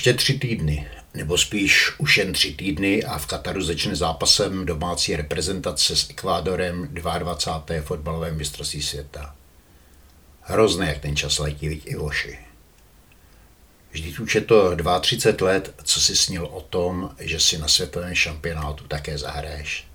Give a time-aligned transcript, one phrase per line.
[0.00, 5.16] Ještě tři týdny, nebo spíš už jen tři týdny a v Kataru začne zápasem domácí
[5.16, 7.82] reprezentace s Ekvádorem 22.
[7.82, 9.34] fotbalovém mistrovství světa.
[10.40, 12.38] Hrozné, jak ten čas letí, i voši.
[13.90, 18.14] Vždyť už je to 32 let, co si snil o tom, že si na světovém
[18.14, 19.89] šampionátu také zahraješ.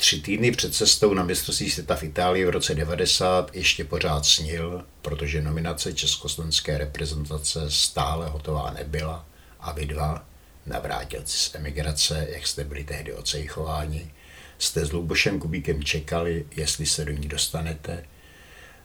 [0.00, 4.84] Tři týdny před cestou na mistrovství světa v Itálii v roce 90 ještě pořád snil,
[5.02, 9.26] protože nominace československé reprezentace stále hotová nebyla
[9.60, 10.26] a vy dva,
[10.66, 14.12] navrátilci z emigrace, jak jste byli tehdy ocejchováni,
[14.58, 18.04] jste s Lubošem Kubíkem čekali, jestli se do ní dostanete,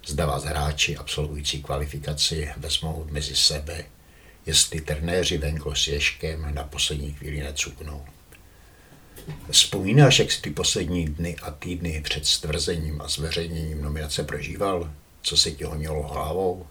[0.05, 3.85] zda vás hráči absolvující kvalifikaci vezmou mezi sebe,
[4.45, 8.05] jestli trenéři Venko s Ješkem na poslední chvíli necuknou.
[9.49, 14.89] Vzpomínáš, jak jsi ty poslední dny a týdny před stvrzením a zveřejněním nominace prožíval?
[15.21, 16.65] Co se ti honilo hlavou?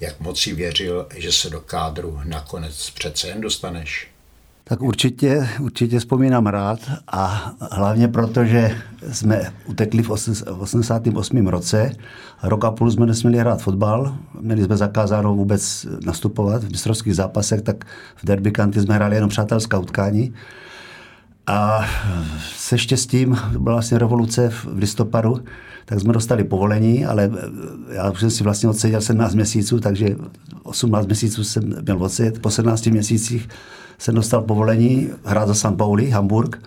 [0.00, 4.08] Jak moc si věřil, že se do kádru nakonec přece jen dostaneš?
[4.64, 6.80] Tak určitě, určitě vzpomínám rád
[7.12, 8.78] a hlavně proto, že
[9.12, 11.46] jsme utekli v 88.
[11.46, 11.96] roce.
[12.42, 17.62] Rok a půl jsme nesměli hrát fotbal, měli jsme zakázáno vůbec nastupovat v mistrovských zápasech,
[17.62, 17.84] tak
[18.16, 20.34] v derby kanty jsme hráli jenom přátelská utkání.
[21.48, 21.84] A
[22.56, 25.40] se štěstím, to byla vlastně revoluce v listopadu,
[25.84, 27.30] tak jsme dostali povolení, ale
[27.92, 30.16] já už jsem si vlastně odseděl 17 měsíců, takže
[30.62, 32.38] 18 měsíců jsem měl odsedět.
[32.38, 33.48] Po 17 měsících
[33.98, 36.62] jsem dostal povolení hrát za San Pauli, Hamburg.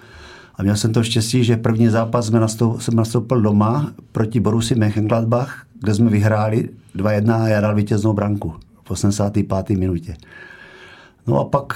[0.55, 4.75] A měl jsem to štěstí, že první zápas jsme nastoupil, jsem nastoupil doma proti Borusi
[4.75, 8.53] Mönchengladbach, kde jsme vyhráli 2-1 a já dal vítěznou branku
[8.83, 9.79] v 85.
[9.79, 10.15] minutě.
[11.27, 11.73] No a pak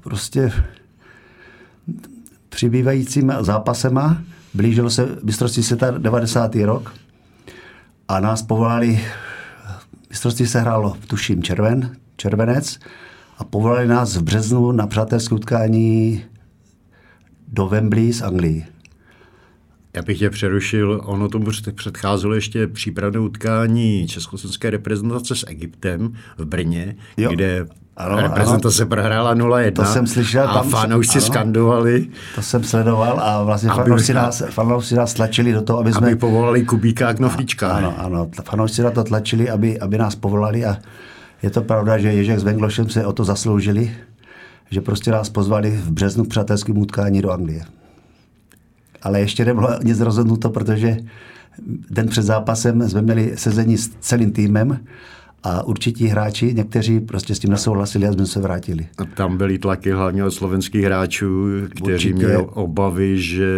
[0.00, 0.52] prostě
[2.58, 4.22] přibývajícím zápasema
[4.54, 6.54] blížilo se mistrovství světa 90.
[6.54, 6.94] rok
[8.08, 9.00] a nás povolali,
[10.10, 12.78] mistrovství se hrálo, tuším, červen, červenec
[13.38, 16.24] a povolali nás v březnu na přátelské utkání
[17.48, 18.64] do Wembley z Anglii.
[19.96, 26.44] Já bych tě přerušil, ono tomu předcházelo ještě přípravné utkání československé reprezentace s Egyptem v
[26.44, 27.30] Brně, jo.
[27.30, 27.66] kde
[27.98, 28.88] ano, reprezentace ano.
[28.88, 32.06] prohrála 0-1 to jsem slyšel, a tam, fanoušci skandovali.
[32.34, 36.06] To jsem sledoval a vlastně fanoušci nás, fanoušci nás tlačili do toho, aby jsme...
[36.06, 37.70] Aby povolali Kubíka a Knoflíčka.
[37.72, 40.76] Ano, ano, fanoušci na to tlačili, aby, aby nás povolali a
[41.42, 43.90] je to pravda, že Ježek s Venglošem se o to zasloužili,
[44.70, 47.64] že prostě nás pozvali v březnu k přátelským utkání do Anglie.
[49.02, 50.96] Ale ještě nebylo nic rozhodnuto, protože
[51.90, 54.80] den před zápasem jsme měli sezení s celým týmem
[55.48, 58.88] a určití hráči, někteří prostě s tím nesouhlasili a jsme se vrátili.
[58.98, 63.48] A tam byly tlaky hlavně od slovenských hráčů, kteří určitě, měli obavy, že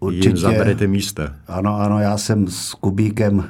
[0.00, 1.32] určitě, jim zaberete místa.
[1.48, 3.44] Ano, ano, já jsem s Kubíkem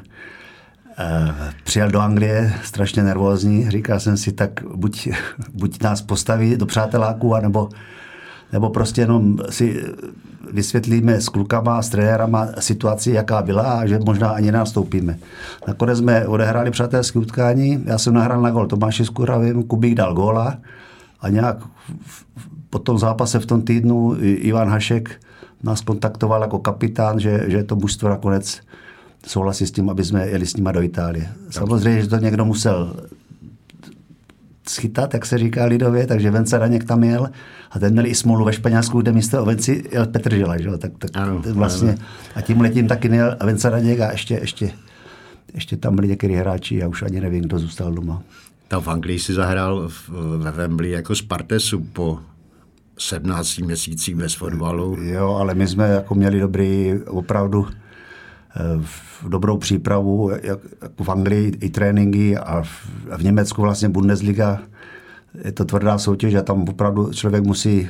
[0.98, 3.70] eh, přijel do Anglie, strašně nervózní.
[3.70, 5.08] Říkal jsem si, tak buď,
[5.54, 7.68] buď nás postaví do přáteláků, anebo
[8.52, 9.84] nebo prostě jenom si
[10.52, 15.18] vysvětlíme s klukama, s trenérama situaci, jaká byla a že možná ani nastoupíme.
[15.68, 20.58] Nakonec jsme odehráli přátelské utkání, já jsem nahrál na gol Tomáši Skuravým, Kubík dal góla
[21.20, 21.56] a nějak
[22.70, 25.20] po tom zápase v tom týdnu Ivan Hašek
[25.62, 28.60] nás kontaktoval jako kapitán, že, že to mužstvo nakonec
[29.26, 31.28] souhlasí s tím, aby jsme jeli s nima do Itálie.
[31.50, 32.94] Samozřejmě, že to někdo musel
[34.68, 37.28] schytat, jak se říká lidově, takže Vence Raněk tam jel
[37.70, 40.70] a ten měl i smolu ve Španělsku, kde místo Venci jel Petr Žila, že?
[40.78, 41.98] Tak, tak ano, vlastně, ano.
[42.34, 44.70] a tím letím taky nejel Vence Raněk a ještě, ještě,
[45.54, 48.22] ještě tam byli některý hráči a už ani nevím, kdo zůstal doma.
[48.68, 49.90] Tam v Anglii si zahrál
[50.38, 52.18] ve Wembley jako Spartesu po
[52.98, 54.96] 17 měsících bez fotbalu.
[55.00, 57.66] Jo, ale my jsme jako měli dobrý, opravdu
[58.80, 60.58] v dobrou přípravu, jak,
[61.02, 64.60] v Anglii i tréninky a v, a v Německu vlastně Bundesliga
[65.44, 67.88] je to tvrdá soutěž a tam opravdu člověk musí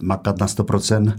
[0.00, 1.12] makat na 100%,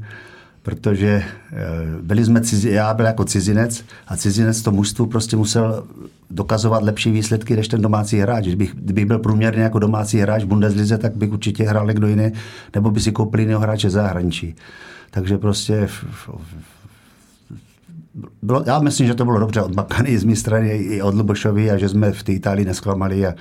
[0.61, 1.65] protože eh,
[2.01, 5.83] byli jsme cizi, já byl jako cizinec a cizinec to mužstvu prostě musel
[6.29, 8.45] dokazovat lepší výsledky než ten domácí hráč.
[8.45, 12.31] Kdybych, kdybych byl průměrně jako domácí hráč v Bundeslize, tak bych určitě hrál někdo jiný,
[12.75, 14.55] nebo by si koupil jiného hráče zahraničí.
[15.11, 15.88] Takže prostě
[18.41, 21.77] bylo, já myslím, že to bylo dobře odmakané z mé strany i od Lubošovi a
[21.77, 23.33] že jsme v té Itálii nesklamali a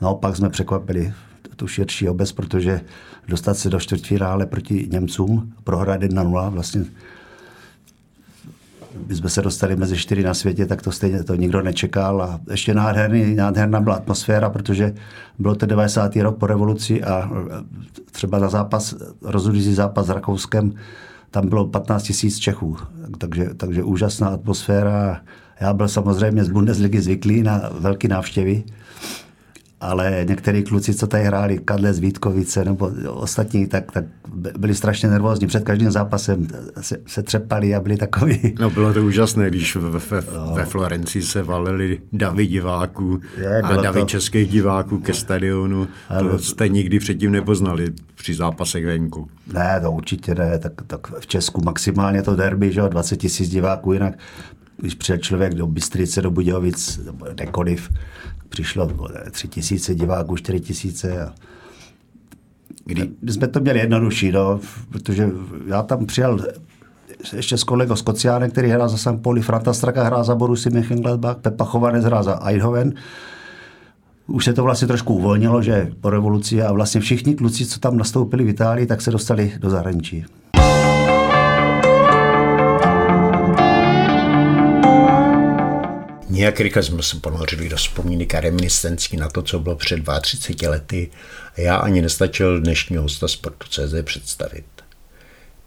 [0.00, 1.12] naopak jsme překvapili
[1.56, 2.80] tu širší obec, protože
[3.28, 6.84] dostat se do čtvrtfinále proti Němcům, prohrát 1-0, vlastně
[9.06, 12.22] my jsme se dostali mezi čtyři na světě, tak to stejně to nikdo nečekal.
[12.22, 14.94] A ještě nádherný, nádherná byla atmosféra, protože
[15.38, 16.16] bylo to 90.
[16.16, 17.30] rok po revoluci a
[18.10, 20.72] třeba na zápas, rozhodující zápas s Rakouskem,
[21.32, 22.76] tam bylo 15 tisíc Čechů.
[23.18, 25.20] Takže, takže úžasná atmosféra.
[25.60, 28.64] Já byl samozřejmě z Bundesligy zvyklý na velké návštěvy
[29.82, 34.04] ale některý kluci, co tady hráli, Kadle z Vítkovice nebo ostatní, tak, tak
[34.58, 35.46] byli strašně nervózní.
[35.46, 36.48] Před každým zápasem
[36.80, 38.54] se, se třepali a byli takový.
[38.60, 40.54] No bylo to úžasné, když ve, ve, no.
[40.54, 44.06] ve Florenci se valili davy diváků Je, a davy to...
[44.06, 45.88] českých diváků ke stadionu.
[46.08, 46.30] Ale...
[46.30, 49.28] To jste nikdy předtím nepoznali při zápasech venku.
[49.52, 50.58] Ne, to určitě ne.
[50.58, 54.14] Tak, tak v Česku maximálně to derby, že 20 tisíc diváků, jinak
[54.82, 57.90] když přijel člověk do Bystrice, do Budějovic, nebo kdekoliv,
[58.52, 58.90] přišlo
[59.30, 61.24] tři tisíce diváků, čtyři tisíce.
[61.24, 61.32] A...
[62.84, 63.10] Kdy?
[63.22, 64.60] My jsme to měli jednodušší, no,
[64.90, 65.30] protože
[65.66, 66.46] já tam přijel
[67.36, 69.22] ještě s kolegou Skociánem, který hrál za St.
[69.22, 72.94] Pauli, Franta Straka hrál za Borussia Mönchengladbach, Pepa Chovanec hrál za Eindhoven.
[74.26, 77.96] Už se to vlastně trošku uvolnilo, že po revoluci a vlastně všichni kluci, co tam
[77.96, 80.24] nastoupili v Itálii, tak se dostali do zahraničí.
[86.32, 90.70] Nějak rychle jsme se ponořili do vzpomínek a reminiscencí na to, co bylo před 32
[90.70, 91.10] lety
[91.56, 94.64] a já ani nestačil dnešního hosta Sportu.cz představit.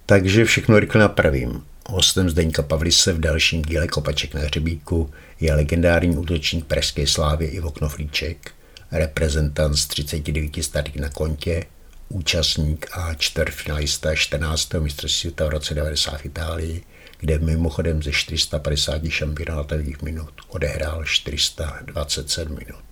[0.05, 1.63] Takže všechno rychle napravím.
[1.89, 7.71] Hostem Zdeňka Pavlise v dalším díle Kopaček na hřebíku je legendární útočník Pražské slávy Ivo
[7.71, 8.51] Knoflíček,
[8.91, 11.65] reprezentant z 39 starých na kontě,
[12.09, 14.73] účastník a čtvrtfinalista 14.
[14.73, 16.83] mistrovství světa v roce 90 v Itálii,
[17.25, 22.83] kde mimochodem ze 450 šampionátových minut odehrál 427 minut.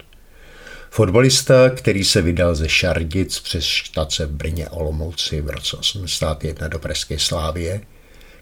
[0.89, 6.79] Fotbalista, který se vydal ze Šardic přes štace v Brně Olomouci v roce 81 do
[6.79, 7.81] Pražské Slávě,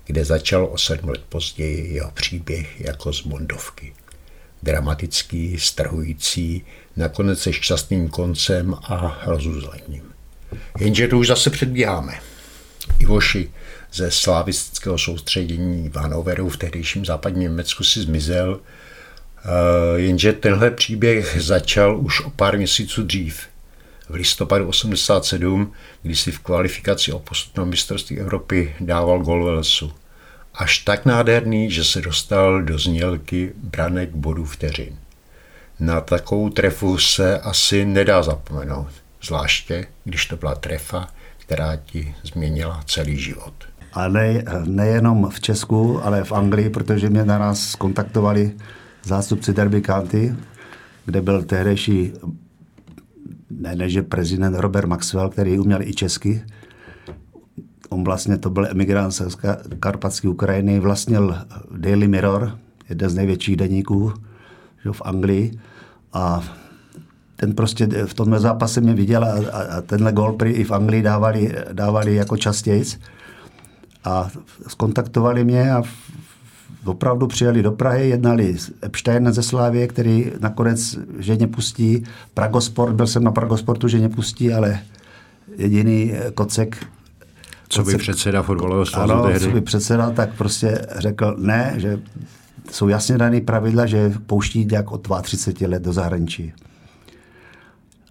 [0.05, 3.93] kde začal o sedm let později jeho příběh jako z Bondovky.
[4.63, 6.65] Dramatický, strhující,
[6.95, 10.03] nakonec se šťastným koncem a rozuzlením.
[10.79, 12.19] Jenže to už zase předbíháme.
[12.99, 13.51] Ivoši,
[13.93, 21.41] ze slavistického soustředění v Hanoveru v tehdejším západním Německu si zmizel, eh, jenže tenhle příběh
[21.41, 23.47] začal už o pár měsíců dřív.
[24.09, 29.93] V listopadu 87, kdy si v kvalifikaci o postup na mistrovství Evropy dával gol Velsu.
[30.53, 34.97] Až tak nádherný, že se dostal do znělky branek bodů vteřin.
[35.79, 38.89] Na takovou trefu se asi nedá zapomenout,
[39.23, 41.07] zvláště když to byla trefa,
[41.37, 43.70] která ti změnila celý život.
[43.93, 48.51] A ne, nejenom v Česku, ale v Anglii, protože mě na nás kontaktovali
[49.03, 50.35] zástupci Derby County,
[51.05, 52.13] kde byl tehdejší
[53.49, 56.43] ne, ne, že prezident Robert Maxwell, který uměl i česky.
[57.89, 59.37] On vlastně to byl emigrant z
[59.79, 61.37] Karpatské Ukrajiny, vlastnil
[61.77, 62.57] Daily Mirror,
[62.89, 64.13] jeden z největších deníků
[64.91, 65.59] v Anglii.
[66.13, 66.43] A
[67.35, 69.31] ten prostě v tomhle zápase mě viděl a,
[69.77, 72.99] a tenhle gol i v Anglii dávali, dávali jako častějc.
[74.03, 74.29] A
[74.67, 75.83] skontaktovali mě a
[76.85, 82.03] opravdu přijeli do Prahy, jednali s Epstein ze Slávě, který nakonec ženě pustí.
[82.33, 84.79] Pragosport, byl jsem na Pragosportu, ženě pustí, ale
[85.57, 86.87] jediný kocek
[87.71, 89.39] co by předseda fotbalového svazu ano, tehdy?
[89.39, 91.99] co by předseda, tak prostě řekl ne, že
[92.71, 96.53] jsou jasně dané pravidla, že pouští jak od 32 let do zahraničí.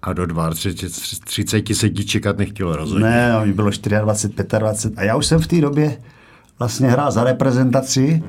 [0.02, 0.90] A do 32,
[1.25, 3.09] 30 se ti čekat nechtělo rozhodně.
[3.09, 5.99] Ne, mi bylo 24, 25 a já už jsem v té době
[6.59, 8.23] vlastně hrál za reprezentaci.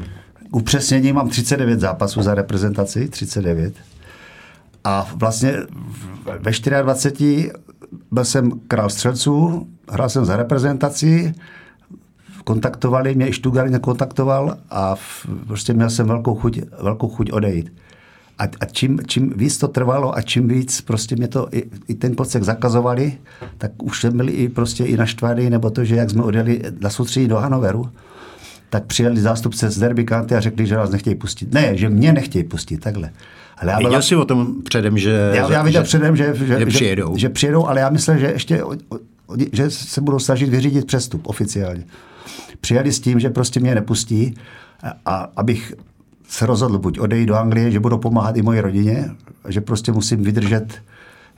[0.52, 3.74] Upřesnění mám 39 zápasů za reprezentaci, 39.
[4.84, 5.54] A vlastně
[6.40, 6.52] ve
[6.82, 7.52] 24
[8.12, 11.34] byl jsem král střelců, hrál jsem za reprezentaci,
[12.44, 14.96] kontaktovali mě, i Štugár mě kontaktoval a
[15.48, 17.74] prostě měl jsem velkou chuť, velkou chuť odejít.
[18.42, 21.94] A, a čím, čím víc to trvalo a čím víc prostě mě to i, i
[21.94, 23.14] ten kocek zakazovali,
[23.58, 26.90] tak už jsem byli i prostě i naštvaný, nebo to, že jak jsme odjeli na
[26.90, 27.90] soustředí do Hanoveru,
[28.70, 31.54] tak přijeli zástupce z Derby County a řekli, že nás nechtějí pustit.
[31.54, 33.12] Ne, že mě nechtějí pustit, takhle.
[33.58, 34.02] Ale já Věděl byla...
[34.02, 35.32] jsi o tom předem, že...
[35.36, 37.14] Já, já viděl že, předem, že, že, že, přijedou.
[37.14, 38.64] Že, že přijedou, ale já myslím, že ještě
[39.54, 41.84] že se budou snažit vyřídit přestup oficiálně.
[42.62, 44.36] Přijeli s tím, že prostě mě nepustí
[44.84, 45.74] a, a abych
[46.32, 49.12] se rozhodl buď odejít do Anglie, že budu pomáhat i mojí rodině,
[49.48, 50.82] že prostě musím vydržet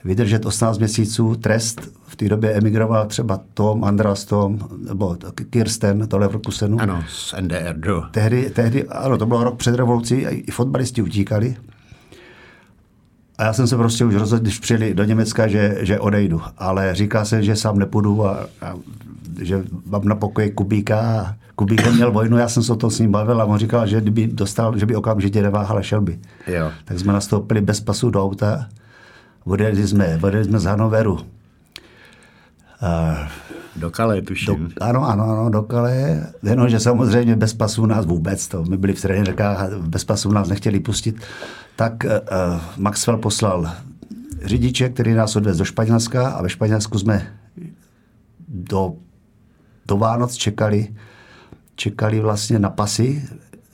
[0.04, 1.80] vydržet 18 měsíců trest.
[2.06, 4.58] V té době emigroval třeba Tom, Andras Tom,
[4.88, 5.16] nebo
[5.50, 6.80] Kirsten do Leverkusenu.
[6.80, 8.02] Ano, z NDR do...
[8.10, 11.56] Tehdy, tehdy, ano, to bylo rok před revolucí, i fotbalisti utíkali.
[13.38, 16.42] A já jsem se prostě už rozhodl, když přijeli do Německa, že, že odejdu.
[16.58, 18.74] Ale říká se, že sám nepůjdu a, a
[19.42, 22.98] že mám na pokoji Kubíka a Kubík měl vojnu, já jsem se o tom s
[22.98, 26.18] ním bavil a on říkal, že kdyby dostal, že by okamžitě neváhal a šel by.
[26.46, 26.70] Jo.
[26.84, 28.66] Tak jsme nastoupili bez pasu do auta,
[29.44, 31.18] odjeli jsme, odjeli jsme z Hanoveru.
[32.80, 33.16] A,
[33.76, 34.68] do Kale, tuším.
[34.68, 36.26] Do, ano, ano, ano, do Kale.
[36.42, 40.80] Jenomže samozřejmě bez pasu nás vůbec, to my byli v trenérkách bez pasu nás nechtěli
[40.80, 41.16] pustit.
[41.76, 42.10] Tak uh,
[42.76, 43.70] Maxwell poslal
[44.44, 47.26] řidiče, který nás odvez do Španělska a ve Španělsku jsme
[48.48, 48.92] do,
[49.88, 50.88] do Vánoc čekali,
[51.76, 53.22] čekali vlastně na pasy.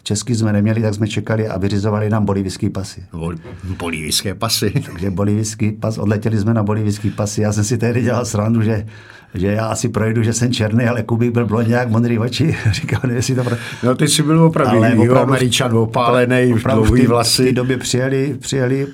[0.02, 3.04] Český jsme neměli, tak jsme čekali a vyřizovali nám bolivijský pasy.
[3.12, 3.34] Bol,
[3.78, 4.70] bolivijské pasy.
[4.86, 7.42] Takže bolivijský pas, odletěli jsme na bolivijský pasy.
[7.42, 8.86] Já jsem si tehdy dělal srandu, že,
[9.34, 12.56] že já asi projdu, že jsem černý, ale Kubík byl blondňák, modrý oči.
[12.70, 13.44] Říkal, nevím, jestli to...
[13.44, 13.56] Pro...
[13.82, 17.42] No ty jsi byl opravdu, ale opravdu američan, opálený, dlouhý vlasy.
[17.42, 18.86] V té době přijeli, přijeli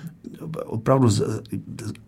[0.64, 1.22] opravdu z,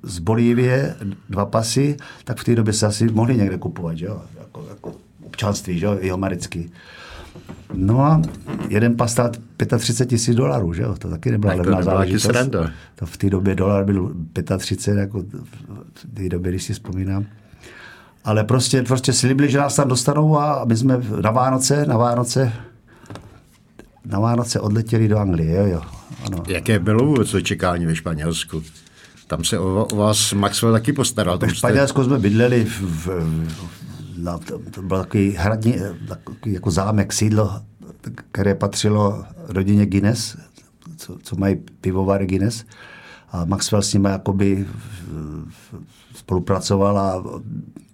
[0.02, 0.95] z Bolívie
[1.31, 4.21] dva pasy, tak v té době se asi mohli někde kupovat, jo?
[4.38, 4.93] Jako, jako
[5.38, 6.71] občanství, že jo, i americký.
[7.75, 8.23] No a
[8.68, 9.30] jeden pas stál
[9.78, 10.95] 35 tisíc dolarů, že jo?
[10.99, 12.50] To taky nebyla tak levná záležitost.
[12.95, 14.12] To v té době dolar byl
[14.59, 15.23] 35, jako
[15.95, 17.26] v té době, když si vzpomínám.
[18.25, 22.52] Ale prostě, prostě slibili, že nás tam dostanou a my jsme na Vánoce, na Vánoce
[24.04, 25.83] na Vánoce odletěli do Anglie, jo, jo.
[26.26, 26.42] Ano.
[26.49, 28.62] Jaké bylo vůbec očekání ve Španělsku?
[29.26, 31.38] Tam se o, o vás Maxwell taky postaral.
[31.38, 33.09] Ve Španělsku jsme bydleli v, v,
[34.18, 35.75] na, to, to byl takový hradní,
[36.08, 37.60] takový jako zámek, sídlo,
[38.32, 40.37] které patřilo rodině Guinness,
[40.96, 42.64] co, co mají pivovary Guinness.
[43.32, 44.66] A Maxwell s nimi jakoby
[46.14, 47.25] spolupracoval a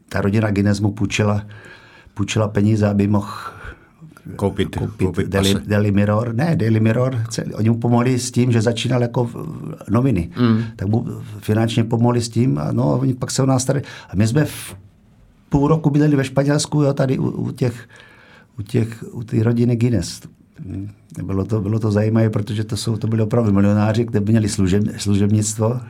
[0.09, 1.47] ta rodina Guinness mu půjčila,
[2.15, 3.29] půjčila peníze, aby mohl
[4.37, 6.35] koupit, koupit, koupit Daily, Daily Mirror.
[6.35, 9.31] Ne, Daily Mirror, celý, oni mu pomohli s tím, že začínal jako
[9.91, 10.31] noviny.
[10.41, 10.63] Mm.
[10.77, 11.07] Tak mu
[11.39, 13.83] finančně pomohli s tím a no, oni pak se o nás tady...
[14.09, 14.77] A my jsme v
[15.55, 17.89] půl roku bydleli ve Španělsku, jo, tady u, u těch,
[18.59, 20.21] u těch, u té rodiny Guinness.
[21.23, 24.83] Bylo to, bylo to zajímavé, protože to, jsou, to byli opravdu milionáři, kde měli služeb,
[24.97, 25.81] služebnictvo.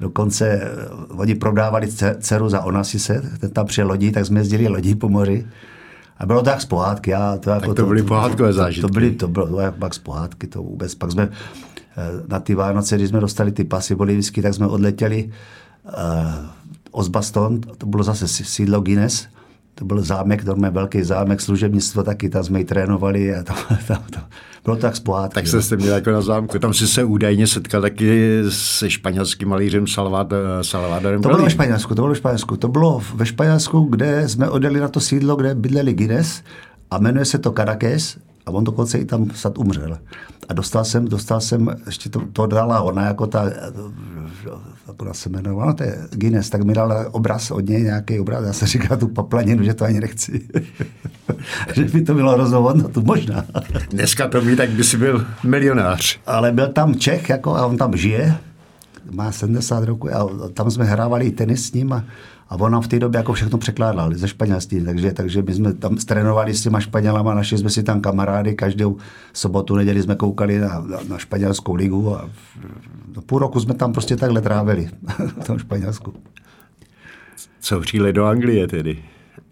[0.00, 0.68] Dokonce eh,
[1.08, 1.88] oni prodávali
[2.20, 5.46] dceru za Onasise, ten tam přijel lodí, tak jsme jezdili lodí po moři.
[6.18, 7.10] A bylo to jak z pohádky.
[7.10, 8.80] Já, to, jako tak to, to byly pohádkové zážitky.
[8.80, 10.94] To, to, byly, to bylo to jak pak z pohádky, to vůbec.
[10.94, 15.30] Pak jsme eh, na ty Vánoce, když jsme dostali ty pasy bolivijské, tak jsme odletěli
[15.84, 15.92] uh,
[16.94, 19.26] Osbaston, to bylo zase sídlo Guinness,
[19.74, 23.56] to byl zámek, to velký zámek, služebnictvo taky, tam jsme ji trénovali a tam,
[23.88, 24.24] tam, tam,
[24.64, 25.34] bylo to tak z pohádky.
[25.34, 26.58] Tak jste měl jako na zámku.
[26.58, 29.86] Tam si se údajně setkal taky se španělským malířem
[30.62, 31.22] Salvadorem.
[31.22, 32.56] To bylo ve Španělsku, to bylo ve Španělsku.
[32.56, 36.42] To bylo ve Španělsku, kde jsme odjeli na to sídlo, kde bydleli Guinness
[36.90, 39.98] a jmenuje se to Caracas a on dokonce i tam sad umřel.
[40.48, 43.44] A dostal jsem, dostal jsem, ještě to, to dala ona jako ta,
[44.86, 48.44] jak ona se jmenovala, to je Guinness, tak mi dala obraz od něj, nějaký obraz.
[48.44, 50.48] Já jsem říkal tu paplaninu, že to ani nechci.
[51.74, 53.44] že by to bylo rozhovor, tu možná.
[53.90, 56.18] Dneska to by, tak by si byl milionář.
[56.26, 58.36] Ale byl tam Čech, jako, a on tam žije,
[59.10, 62.04] má 70 roku a tam jsme hrávali tenis s ním a
[62.48, 65.72] a on nám v té době jako všechno překládal ze španělství, takže, takže my jsme
[65.74, 68.96] tam trénovali s těma Španělama, našli jsme si tam kamarády, každou
[69.32, 72.30] sobotu, neděli jsme koukali na, na, na španělskou ligu a
[73.08, 74.88] do půl roku jsme tam prostě takhle trávili
[75.40, 76.14] v tom Španělsku.
[77.60, 79.04] Co přijeli do Anglie tedy?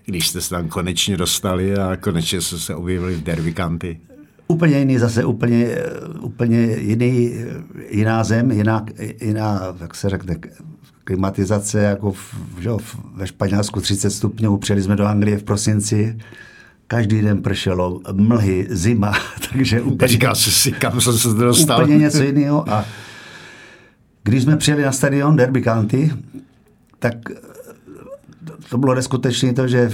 [0.05, 4.01] Když jste se tam konečně dostali a konečně jste se objevili v Derby County.
[4.49, 5.69] Úplně jiný, zase úplně,
[6.21, 7.33] úplně jiný,
[7.91, 8.87] jiná zem, jiná,
[9.21, 10.37] jiná, jak se řekne,
[11.05, 12.71] klimatizace jako v, že,
[13.15, 16.19] ve Španělsku 30 stupňů, přijeli jsme do Anglie v prosinci,
[16.87, 19.13] každý den pršelo, mlhy, zima,
[19.53, 20.19] takže úplně...
[20.35, 21.83] Jsi si, kam jsem se dostal.
[21.83, 22.85] Úplně něco jiného a
[24.23, 26.13] když jsme přijeli na stadion Derby County,
[26.99, 27.15] tak
[28.69, 29.91] to bylo neskutečné to, že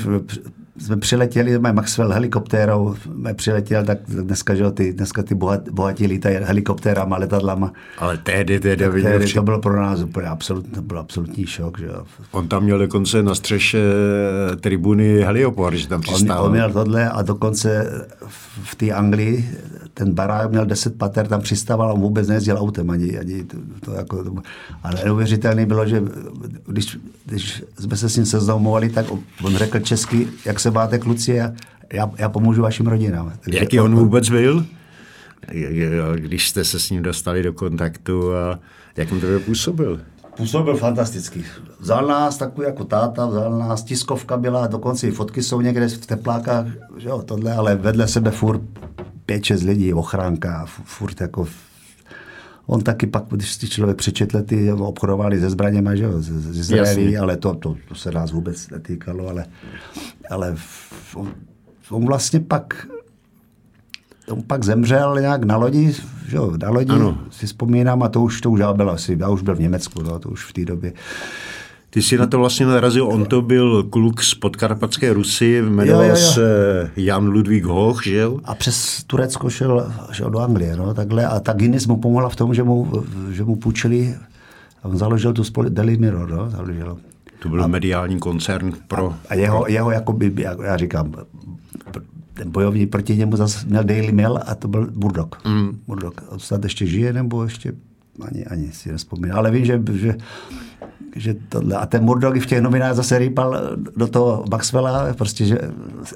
[0.79, 6.07] jsme přiletěli, jsme Maxwell helikoptérou, jsme přiletěli, tak dneska, že ty, dneska ty bohat, bohatí
[6.07, 7.73] lítají helikoptérama, letadlama.
[7.99, 11.79] Ale tehdy, tehdy, tehdy to bylo pro nás úplně absolut, to byl absolutní šok.
[11.79, 11.89] Že?
[12.31, 13.83] On tam měl dokonce na střeše
[14.61, 16.41] tribuny heliopor, že tam přistál.
[16.41, 17.93] On, on měl tohle a dokonce
[18.63, 19.49] v té Anglii
[19.99, 23.57] ten barák měl 10 pater, tam přistával a on vůbec nejezdil autem ani, ani to,
[23.85, 24.35] to jako, to,
[24.83, 26.03] ale neuvěřitelné bylo, že
[26.67, 29.07] když, když jsme se s ním seznamovali, tak
[29.43, 31.53] on řekl česky, jak se máte kluci, já,
[31.93, 33.33] já, já pomůžu vašim rodinám.
[33.41, 34.67] Takže Jaký on vůbec byl?
[36.15, 38.59] Když jste se s ním dostali do kontaktu a
[38.97, 40.01] jak mu to působil?
[40.37, 41.45] Působil fantasticky.
[41.81, 46.07] Vzal nás takový jako táta, vzal nás, tiskovka byla, dokonce i fotky jsou někde v
[46.07, 48.61] teplákách, že jo, tohle, ale vedle sebe furt
[49.27, 51.47] pět, šest lidí, ochránka, furt jako
[52.71, 57.19] On taky pak, když si člověk přečetl, ty obchodovali se zbraněma, že jo, z Izraeli,
[57.19, 59.47] ale to, to, to, se nás vůbec netýkalo, ale,
[60.31, 60.57] ale
[61.15, 61.33] on,
[61.91, 62.87] on vlastně pak
[64.31, 65.93] on pak zemřel nějak na lodi,
[66.29, 67.19] že jo, na lodi ano.
[67.31, 70.03] si vzpomínám a to už, to už já byl asi, já už byl v Německu,
[70.03, 70.93] no, to už v té době.
[71.91, 76.09] Ty jsi na to vlastně narazil, on to byl kluk z podkarpatské Rusy, jmenoval jo,
[76.09, 76.33] jo, jo.
[76.33, 78.39] se Jan Ludvík Hoch, že jo?
[78.45, 81.27] A přes Turecko šel, šel do Anglie, no, takhle.
[81.27, 84.15] A ta Guinness mu pomohla v tom, že mu, že mu půjčili,
[84.83, 86.99] a on založil tu spole, Daily Mirror, no, založil.
[87.39, 89.11] To byl a, mediální koncern pro...
[89.11, 91.15] A, a jeho, jeho jakoby, jak já říkám,
[92.35, 95.29] ten bojovník proti němu zase měl Daily Mail a to byl Murdoch.
[95.45, 95.79] Mm.
[95.87, 97.73] On snad ještě žije, nebo ještě
[98.21, 99.39] ani, ani si nespomínám.
[99.39, 100.17] Ale vím, že, že
[101.17, 101.77] že tohle.
[101.77, 103.61] A ten Murdoch v těch novinách zase rýpal
[103.97, 105.59] do toho Maxwella, prostě, že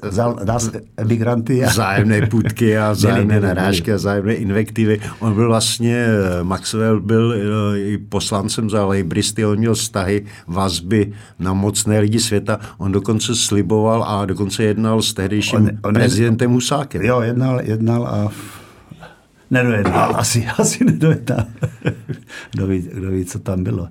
[0.03, 1.65] vzal nás emigranty.
[1.65, 1.69] A...
[1.69, 4.99] Zájemné půdky a zájemné narážky a zájemné invektivy.
[5.19, 6.07] On byl vlastně,
[6.43, 12.59] Maxwell byl eh, i poslancem za Lejbristy, on měl vztahy, vazby na mocné lidi světa.
[12.77, 17.01] On dokonce sliboval a dokonce jednal s tehdejším on, on prezidentem Husákem.
[17.01, 18.29] Jo, jednal, jednal a
[19.51, 21.45] nedojednal, asi, asi nedojednal.
[22.51, 23.87] kdo, ví, kdo ví, co tam bylo.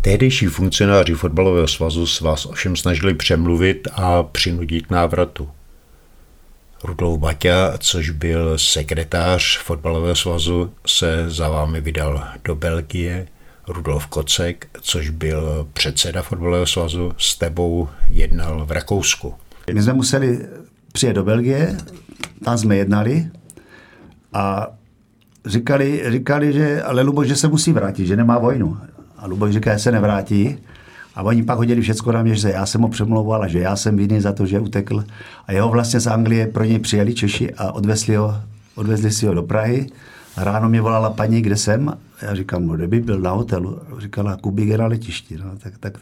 [0.00, 5.48] Tehdejší funkcionáři fotbalového svazu s vás ovšem snažili přemluvit a přinudit k návratu.
[6.84, 13.26] Rudolf Baťa, což byl sekretář fotbalového svazu, se za vámi vydal do Belgie.
[13.68, 19.34] Rudolf Kocek, což byl předseda fotbalového svazu, s tebou jednal v Rakousku.
[19.74, 20.46] My jsme museli
[20.92, 21.76] přijet do Belgie,
[22.44, 23.26] tam jsme jednali
[24.32, 24.66] a
[25.46, 28.78] říkali, říkali že ale Luboš, že se musí vrátit, že nemá vojnu.
[29.18, 30.58] A Luboš říká, že se nevrátí.
[31.14, 33.76] A oni pak hodili všechno na mě, že já jsem ho přemlouval a že já
[33.76, 35.04] jsem vinný za to, že utekl.
[35.46, 38.36] A jeho vlastně z Anglie pro něj přijeli Češi a odvezli ho,
[38.74, 39.86] odvezli si ho do Prahy.
[40.36, 41.96] A ráno mě volala paní, kde jsem.
[42.24, 43.80] Já říkám, no, kde by byl na hotelu.
[43.98, 45.38] Říkala, Kubík je na letišti.
[45.38, 45.98] No, tak, tak,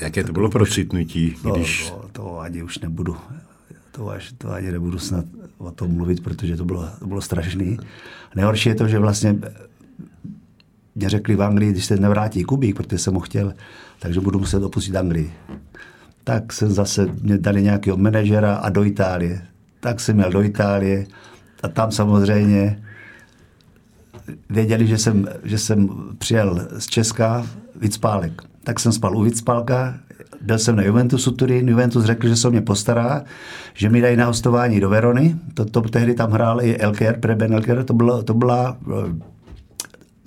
[0.00, 1.90] Jaké to bylo procitnutí, když...
[1.90, 3.16] To, to, to ani už nebudu,
[3.92, 5.24] to, až, to ani nebudu snad
[5.58, 7.78] o tom mluvit, protože to bylo, to bylo strašný.
[8.34, 9.38] Nejhorší je to, že vlastně
[10.94, 13.54] mě řekli v Anglii, když se nevrátí Kubík, protože jsem ho chtěl,
[13.98, 15.32] takže budu muset opustit Anglii.
[16.24, 19.46] Tak jsem zase, mě dali nějakého manažera a do Itálie.
[19.80, 21.06] Tak jsem měl do Itálie
[21.62, 22.82] a tam samozřejmě
[24.50, 28.42] věděli, že jsem, že jsem přijel z Česka Vicpálek.
[28.64, 29.94] Tak jsem spal u Vicpálka,
[30.40, 33.22] byl jsem na Juventusu Turín, Juventus řekl, že se o mě postará,
[33.74, 37.54] že mi dají na hostování do Verony, to, to tehdy tam hrál i Elker, Preben
[37.54, 38.76] Elker, to, bylo, to byla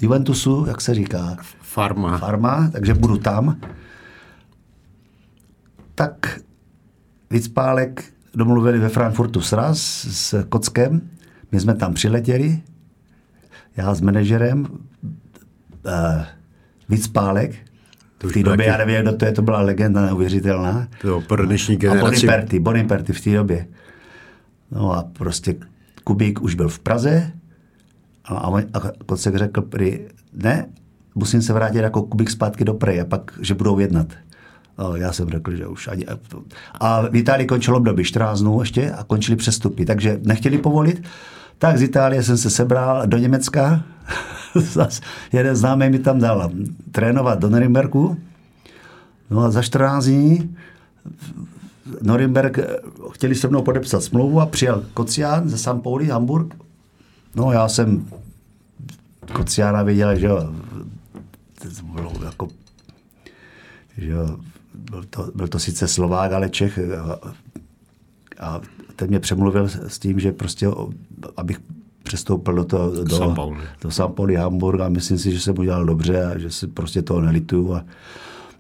[0.01, 1.37] Juventusu, jak se říká?
[1.61, 2.17] Farma.
[2.17, 3.57] Farma, takže budu tam.
[5.95, 6.39] Tak
[7.29, 8.03] Vicpálek
[8.35, 9.79] domluvili ve Frankfurtu sraz
[10.09, 11.01] s Kockem.
[11.51, 12.61] My jsme tam přiletěli,
[13.77, 14.67] já s manažerem,
[15.85, 16.23] uh,
[16.89, 17.55] Vicpálek,
[18.23, 20.87] v té době, já nevím, kdo to je, to byla legenda neuvěřitelná.
[21.01, 22.05] To pro dnešní generaci.
[22.05, 23.67] A Boniperti, Boniperti v té době.
[24.71, 25.55] No a prostě
[26.03, 27.31] Kubík už byl v Praze,
[28.25, 29.99] a, a, a Kocek řekl prý,
[30.33, 30.65] ne,
[31.15, 34.07] musím se vrátit jako kubik zpátky do Preje, a pak, že budou jednat.
[34.77, 36.05] A já jsem řekl, že už ani...
[36.79, 41.03] A v Itálii končilo období 14 dnů ještě a končili přestupy, takže nechtěli povolit.
[41.57, 43.83] Tak z Itálie jsem se sebral do Německa.
[45.33, 46.51] jeden známý mi tam dal
[46.91, 48.17] trénovat do Norimberku.
[49.29, 50.55] No a za 14 dní
[52.01, 52.59] Norimberg
[53.11, 56.55] chtěli se mnou podepsat smlouvu a přijel Kocián ze Pauli, Hamburg,
[57.35, 58.09] No já jsem
[59.33, 60.53] Kociána viděl, že jo,
[61.61, 62.47] to bylo jako,
[63.97, 64.37] že jo,
[64.73, 67.19] byl to, byl to sice Slovák, ale Čech a,
[68.39, 68.61] a
[68.95, 70.67] ten mě přemluvil s tím, že prostě,
[71.37, 71.59] abych
[72.03, 73.57] přestoupil do, to, do, Sampauli.
[73.81, 77.21] do Sampauli Hamburg a myslím si, že jsem udělal dobře a že si prostě toho
[77.21, 77.85] nelituju a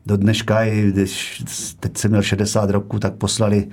[0.05, 1.43] do dneška, když
[1.79, 3.67] teď jsem měl 60 roku, tak poslali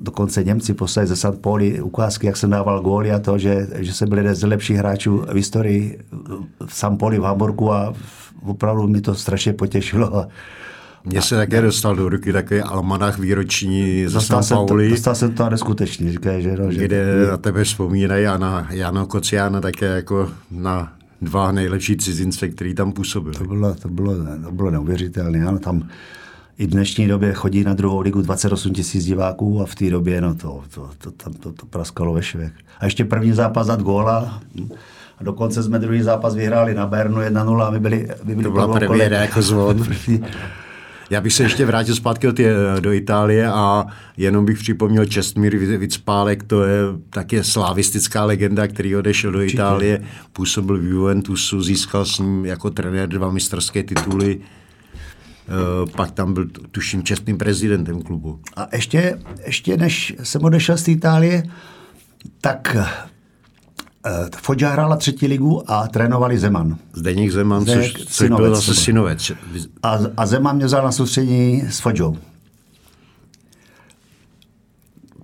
[0.00, 1.40] dokonce Němci poslali ze St.
[1.40, 4.76] Pauli ukázky, jak jsem dával góly a to, že, že jsem byl jeden z lepších
[4.76, 5.98] hráčů v historii
[6.66, 6.98] v St.
[6.98, 7.94] Pauli v Hamburgu a
[8.42, 10.26] opravdu mi to strašně potěšilo.
[11.04, 14.48] Mně se také dostal do ruky takový almanach výroční ze St.
[14.48, 14.88] Pauli.
[14.88, 18.66] To, dostal jsem to neskutečně, říkají, že, no, že kde na tebe vzpomínají a na
[18.70, 23.32] Jana Kociána také jako na dva nejlepší cizince, který tam působil.
[23.32, 25.46] To bylo, to bylo, to bylo neuvěřitelné.
[25.46, 25.88] Ano, tam
[26.58, 30.20] i v dnešní době chodí na druhou ligu 28 tisíc diváků a v té době
[30.20, 32.52] no to, to, to, tam to, to praskalo ve švech.
[32.80, 34.40] A ještě první zápas dát góla.
[35.18, 38.50] A dokonce jsme druhý zápas vyhráli na Bernu 1-0 a my byli, my byli To
[38.50, 39.86] byla premiéra jako zvon.
[41.10, 45.56] Já bych se ještě vrátil zpátky do, tě, do Itálie a jenom bych připomněl Čestmír
[45.56, 52.18] Vicpálek, to je taky slavistická legenda, který odešel do Itálie, působil v Juventusu, získal s
[52.18, 54.40] ním jako trenér dva mistrovské tituly,
[55.50, 58.40] Eh, pak tam byl, tuším, čestným prezidentem klubu.
[58.56, 61.42] A ještě, ještě než jsem odešel z Itálie,
[62.40, 62.76] tak
[64.36, 66.76] Fodža hrála třetí ligu a trénovali Zeman.
[66.92, 69.32] Zdeněk Zeman, Zdeněk, což, což byl zase synovec.
[69.82, 72.16] A, a Zeman mě vzal na soustředění s Fodžou.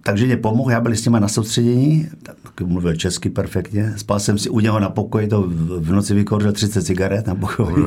[0.02, 4.38] Takže mě pomohl, já byl s nimi na soustředění, tak mluvil česky perfektně, spal jsem
[4.38, 5.42] si u něho na pokoji, to
[5.78, 7.86] v noci vykouřil 30 cigaret na pokoji.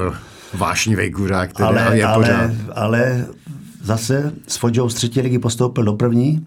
[0.53, 2.51] Vášnivý kurák, který ale, je ale, pořád.
[2.75, 3.25] ale
[3.83, 6.45] zase s Fodžou z třetí ligy postoupil do první.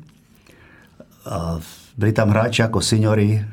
[1.26, 1.58] A
[1.98, 3.44] byli tam hráči jako Signori,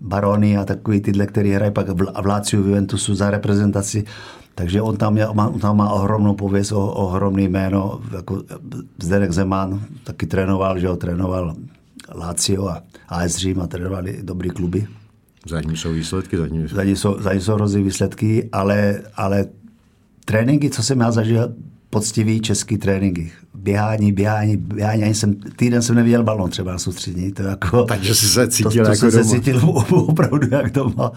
[0.00, 4.04] Baroni a takový tyhle, který hrají pak v Láciu v Juventusu za reprezentaci.
[4.54, 8.42] Takže on tam, je, on tam má ohromnou pověst, o, ohromný jméno, jako
[9.02, 11.54] Zdenek Zeman, taky trénoval, že ho trénoval
[12.14, 14.86] Lácio a AS Řím a trénovali dobrý kluby.
[15.48, 16.46] Za ním jsou výsledky, za
[16.84, 19.44] ním, jsou, za ním jsou hrozný výsledky, ale, ale
[20.24, 21.54] tréninky, co jsem já zažil,
[21.90, 23.32] poctivý český tréninky.
[23.54, 25.02] Běhání, běhání, běhání.
[25.04, 27.32] Ani jsem, týden jsem neviděl balon třeba na soustřední.
[27.32, 29.24] To jako, Takže jsi se cítil to, to jako jsem doma.
[29.24, 31.12] se cítil opravdu jak doma.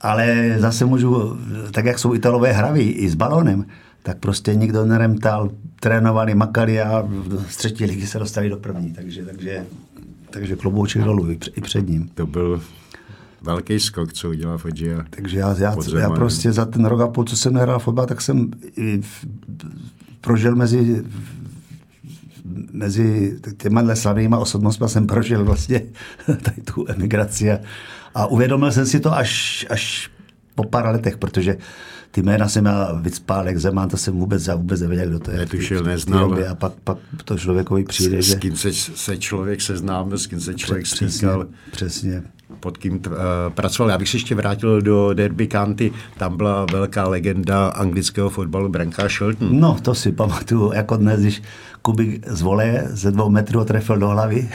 [0.00, 1.38] Ale zase můžu,
[1.70, 3.66] tak jak jsou Italové hraví i s balonem,
[4.02, 7.08] tak prostě nikdo neremtal, trénovali, makali a
[7.48, 8.92] z třetí ligy se dostali do první.
[8.92, 9.66] Takže, takže,
[10.30, 12.10] takže klobouček dolů i před ním.
[12.14, 12.62] To byl
[13.42, 15.04] velký skok, co udělal Foggia.
[15.10, 18.20] Takže já, já, já prostě za ten rok a půl, co jsem nehrál fotbal, tak
[18.20, 18.50] jsem
[20.20, 21.04] prožil mezi
[22.72, 25.82] mezi těma slavnýma osobnostmi jsem prožil vlastně
[26.26, 27.60] tady tu emigraci a,
[28.14, 30.10] a uvědomil jsem si to až, až
[30.54, 31.56] po pár letech, protože
[32.12, 35.38] ty jména jsem měl Vicpálek, Zeman, to jsem vůbec, já vůbec nevěděl, kdo to je.
[35.38, 36.38] Netušil, neznal.
[36.50, 38.32] A pak, pak to člověkovi přijde, s, že...
[38.32, 41.46] S kým se, se člověk seznámil, s kým se člověk přesně, stýkal.
[41.72, 42.22] Přesně.
[42.60, 43.02] Pod kým uh,
[43.54, 43.90] pracoval.
[43.90, 45.92] Já bych se ještě vrátil do Derby County.
[46.18, 49.60] Tam byla velká legenda anglického fotbalu Branka Shelton.
[49.60, 51.42] No, to si pamatuju, jako dnes, když
[51.82, 54.50] Kubik z voleje ze dvou metrů trefil do hlavy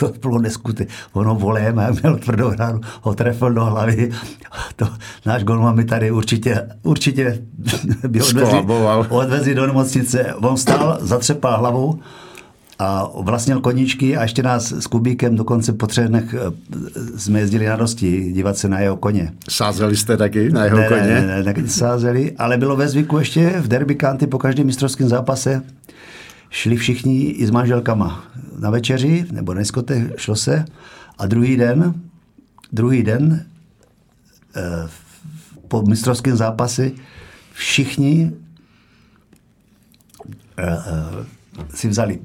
[0.00, 0.86] to bylo neskuté.
[1.12, 4.10] Ono volem, a měl tvrdou hránu, ho trefil do hlavy.
[4.76, 4.88] To,
[5.26, 7.42] náš golman mi tady určitě, určitě
[8.08, 8.64] by odvezli,
[9.08, 10.34] odvezli do nemocnice.
[10.34, 11.98] On stál, zatřepal hlavou
[12.78, 16.34] a vlastnil koníčky a ještě nás s Kubíkem dokonce po třech dnech
[17.16, 19.32] jsme jezdili na dosti dívat se na jeho koně.
[19.48, 21.00] Sázeli jste taky na jeho ne, koně?
[21.00, 25.08] Ne, ne, ne, sázeli, ale bylo ve zvyku ještě v derby kanty po každém mistrovském
[25.08, 25.62] zápase
[26.50, 28.24] šli všichni i s manželkama
[28.58, 30.64] na večeři, nebo na diskotech, šlo se
[31.18, 31.94] a druhý den,
[32.72, 33.46] druhý den
[34.56, 34.88] eh,
[35.68, 36.90] po mistrovském zápase
[37.52, 38.32] všichni
[40.58, 41.26] eh, eh,
[41.74, 42.20] si vzali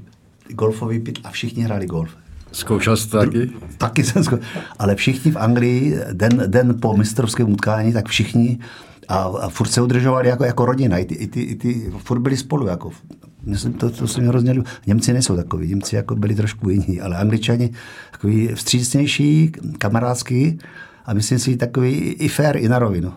[0.50, 2.10] golfový pit a všichni hráli golf.
[2.52, 3.52] Zkoušel jsi to taky?
[3.78, 4.48] Taky jsem zkoušel.
[4.80, 8.60] Ale všichni v Anglii, den, den po mistrovském utkání, tak všichni
[9.08, 10.98] a, a furt se udržovali jako, jako rodina.
[10.98, 12.68] I ty, i ty, i ty furt byli spolu.
[12.68, 12.92] Jako,
[13.78, 14.66] to, to se mi hrozně líbilo.
[14.88, 17.70] Němci nejsou takový, Němci jako byli trošku jiní, ale Angličani
[18.12, 20.60] takový vstřícnější, kamarádský
[21.06, 23.14] a myslím si takový i fair, i na rovinu.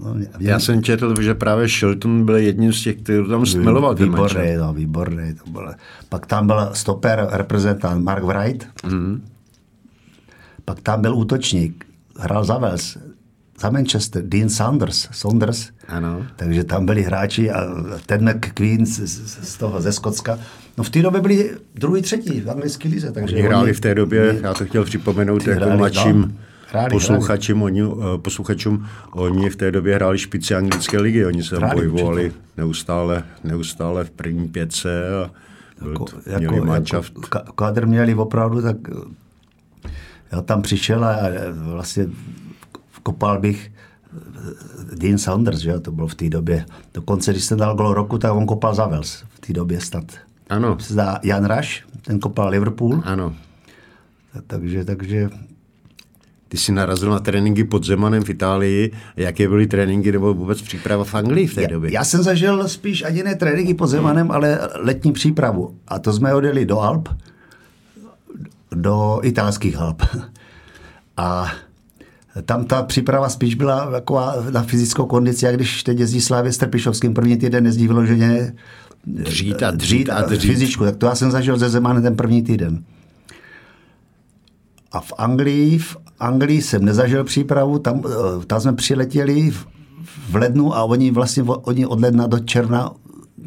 [0.00, 3.94] No, Já jsem četl, že právě Shilton byl jedním z těch, kteří tam stmeloval.
[3.94, 5.34] Výborný, no, výborný.
[5.34, 5.72] To bylo.
[6.08, 8.66] Pak tam byl stoper, reprezentant Mark Wright.
[8.84, 9.20] Mm-hmm.
[10.64, 11.84] Pak tam byl útočník,
[12.18, 12.98] hrál za Wales,
[13.60, 15.70] za Manchester, Dean Saunders, Saunders.
[15.88, 16.26] Ano.
[16.36, 17.66] Takže tam byli hráči a
[18.06, 19.00] ten McQueen z,
[19.48, 20.38] z toho, ze Skotska.
[20.78, 23.12] No v té době byli druhý, třetí v anglické lize.
[23.12, 26.28] Takže oni hráli v té době, oni, já to chtěl připomenout jako hráli, mladším no,
[26.70, 27.72] hráli, posluchačům, hráli.
[27.72, 32.32] Oni, uh, posluchačům, oni v té době hráli špici anglické ligy, oni se tam pohybovali
[32.56, 35.30] neustále, neustále v první pětce a
[35.88, 38.76] jako, jako, jako, kádr měli opravdu, tak
[40.32, 41.16] já tam přišel a
[41.52, 42.06] vlastně
[43.04, 46.66] kopal bych eh, Dean Saunders, že to bylo v té době.
[46.94, 50.04] Dokonce, když jsem dal gol roku, tak on kopal za Wales v té době snad.
[50.50, 50.76] Ano.
[50.80, 51.70] Zdá Jan Rush,
[52.02, 53.02] ten kopal Liverpool.
[53.04, 53.34] Ano.
[54.46, 55.30] Takže, takže
[56.48, 58.92] ty jsi narazil na tréninky pod Zemanem v Itálii.
[59.16, 61.92] Jaké byly tréninky nebo vůbec příprava v Anglii v té době?
[61.92, 65.76] Já, já jsem zažil spíš ani ne tréninky pod Zemanem, ale letní přípravu.
[65.88, 67.08] A to jsme odjeli do Alp,
[68.74, 70.02] do italských Alp.
[71.16, 71.52] A
[72.42, 76.58] tam ta příprava spíš byla taková na fyzickou kondici, jak když teď jezdí Slávě s
[76.58, 78.54] Trpišovským, první týden jezdí vyloženě
[79.06, 80.50] dřít a dřít a dřít.
[80.50, 82.84] Fyzičku, tak to já jsem zažil ze Zemanem ten první týden.
[84.92, 89.66] A v Anglii, v Anglii jsem nezažil přípravu, tam, eh, tam jsme přiletěli v,
[90.30, 92.90] v lednu a oni vlastně oni od ledna do června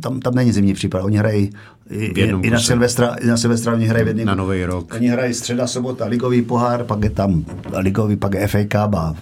[0.02, 1.50] tam, tam není zimní příprava, oni hrají
[1.90, 2.06] i,
[2.44, 4.94] i, na Silvestra, i na Silvestra oni hrají v jedným, Na nový rok.
[4.94, 7.46] Oni hrají středa, sobota, ligový pohár, pak je tam
[7.78, 9.16] ligový, pak je FA Cup a,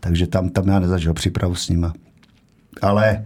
[0.00, 1.92] takže tam, tam já nezažil přípravu s nima.
[2.82, 3.24] Ale,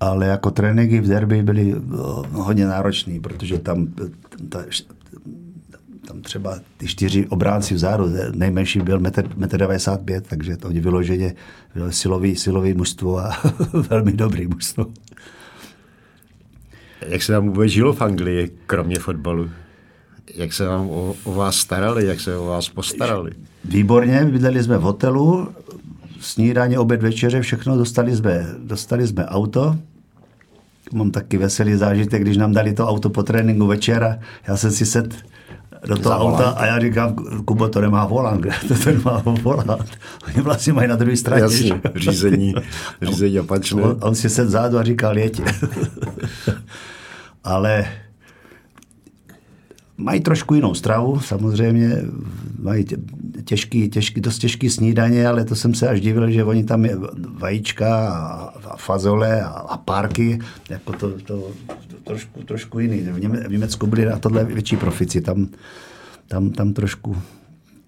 [0.00, 1.74] ale jako tréninky v derby byly
[2.32, 3.86] hodně náročné, protože tam
[4.48, 4.64] ta,
[6.06, 11.34] tam třeba ty čtyři obránci vzadu, nejmenší byl 1,95 m, takže to vyloženě
[11.74, 13.32] bylo silový, silový mužstvo a
[13.90, 14.86] velmi dobrý mužstvo.
[17.00, 19.50] Jak se vám vůbec žilo v Anglii, kromě fotbalu?
[20.34, 23.30] Jak se vám o, o vás starali, jak se o vás postarali?
[23.64, 25.48] Výborně, bydleli jsme v hotelu,
[26.20, 29.76] snídaně, oběd, večeře, všechno, dostali jsme, dostali jsme auto,
[30.92, 34.86] mám taky veselý zážitek, když nám dali to auto po tréninku večera, já jsem si
[34.86, 35.14] set
[35.86, 39.98] do toho auta a já říkám, Kubo, to nemá volant, to, to nemá volant.
[40.26, 41.42] Oni vlastně mají na druhé straně.
[41.42, 42.54] Jasně, řízení,
[43.02, 43.82] řízení opačné.
[43.82, 45.40] On, on si sedl zádu a říkal, jeď.
[47.44, 47.86] Ale
[49.96, 52.02] mají trošku jinou stravu, samozřejmě,
[52.58, 52.86] mají
[53.44, 56.98] těžký, těžký, dost těžký snídaně, ale to jsem se až divil, že oni tam je
[57.38, 60.38] vajíčka a, fazole a, a párky,
[60.70, 61.50] jako to, to
[62.06, 63.00] trošku, trošku jiný.
[63.00, 65.48] V, Něme, v Německu byli na tohle větší profici, tam,
[66.28, 67.16] tam, tam trošku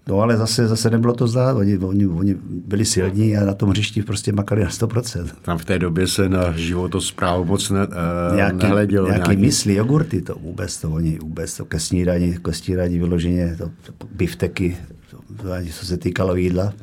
[0.09, 3.69] No ale zase, zase nebylo to zdát, oni, oni, oni byli silní a na tom
[3.69, 5.27] hřišti prostě makali na 100%.
[5.41, 9.07] Tam v té době se na životosprávu moc ne, uh, nějaký, nehledělo.
[9.07, 13.55] Nějaký, nějaký mysli, jogurty, to vůbec to oni, vůbec to ke snídaní, ke snídaní vyloženě,
[13.57, 14.77] to, to bifteky,
[15.11, 16.73] to, to, co se týkalo jídla.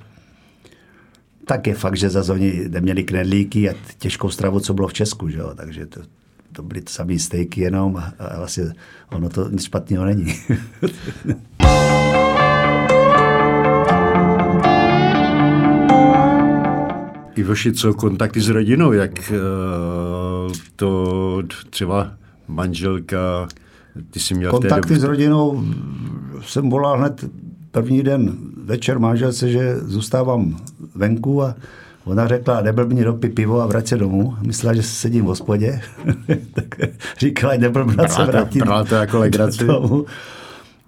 [1.45, 5.29] Tak je fakt, že zase oni neměli knedlíky a těžkou stravu, co bylo v Česku,
[5.29, 5.53] že jo?
[5.57, 6.01] takže to,
[6.57, 8.65] to byly samý stejky jenom a, a vlastně
[9.13, 10.35] ono to nic špatného není.
[17.37, 19.37] Ivoši, co kontakty s rodinou, jak eh,
[20.77, 22.13] to třeba
[22.49, 23.49] manželka,
[24.11, 25.65] ty jsi měl Kontakty s rodinou
[26.47, 27.25] jsem volal hned
[27.71, 30.57] první den večer manželce, že zůstávám
[30.95, 31.55] venku a
[32.07, 34.37] Ona řekla, neblbni dopy pivo a vrať se domů.
[34.43, 35.81] Myslela, že sedím v hospodě.
[36.55, 36.75] tak
[37.19, 38.61] říkala, neblbna se vrátit.
[38.61, 39.67] Brala to jako legraci.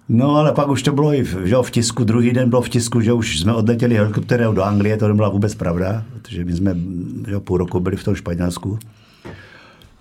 [0.09, 2.69] No ale pak už to bylo i v, že v tisku, druhý den bylo v
[2.69, 6.75] tisku, že už jsme odletěli helikopterem do Anglie, to nebyla vůbec pravda, protože my jsme
[7.27, 8.79] že půl roku byli v tom Španělsku.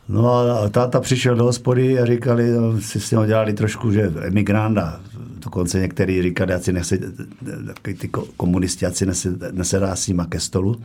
[0.09, 4.13] No a táta přišel do hospody a říkali, no, si s ním dělali trošku, že
[4.23, 5.01] emigranda.
[5.49, 6.99] Dokonce některý říkali, si nechce,
[7.83, 9.07] ty komunisti, ať si
[9.53, 10.77] nesedá s nima ke stolu.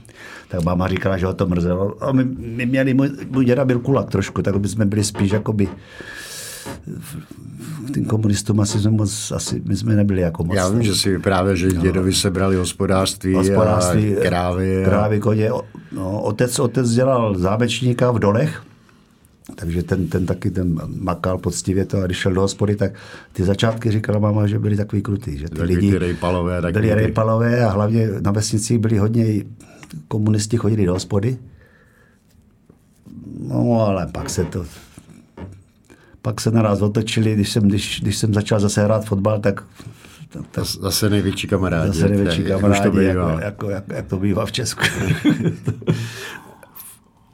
[0.48, 2.04] Tak máma říkala, že ho to mrzelo.
[2.04, 5.32] A my, my měli, můj, můj děda byl kulak trošku, tak by jsme byli spíš
[5.32, 5.68] jakoby
[7.94, 10.56] tím komunistům asi jsme moc, asi my jsme nebyli jako moc.
[10.56, 14.86] Já vím, že si právě, že dědovi sebrali hospodářství, hospodářství a krávy.
[14.86, 14.90] A...
[14.90, 15.50] Krávy, koně.
[15.92, 18.64] No, otec, otec dělal zámečníka v dolech,
[19.56, 22.92] takže ten, ten taky ten makal poctivě to a když šel do hospody, tak
[23.34, 25.38] ty začátky říkala máma, že byli takový krutý.
[25.38, 29.44] Že ty lidi ty rejpalové, tak byli rejpalové a hlavně na vesnicích byli hodně
[30.08, 31.38] komunisti chodili do hospody.
[33.48, 34.66] No ale pak se to
[36.22, 39.64] pak se naraz otočili, když jsem, když, když jsem začal zase hrát fotbal, tak
[40.52, 41.88] tak, zase největší kamarádi.
[41.88, 44.84] Zase největší kamarádi, to jako, jako, jak, jak to bývá v Česku.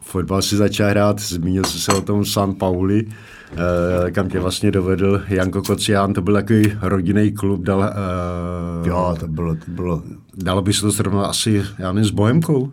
[0.10, 4.72] Fotbal si začal hrát, zmínil jsi se o tom San Pauli, eh, kam tě vlastně
[4.72, 7.62] dovedl Janko Kocián, to byl takový rodinný klub.
[7.62, 10.04] Dal, eh, jo, to bylo, to bylo...
[10.38, 12.72] Dalo by se to srovnat asi, já nevím, s Bohemkou?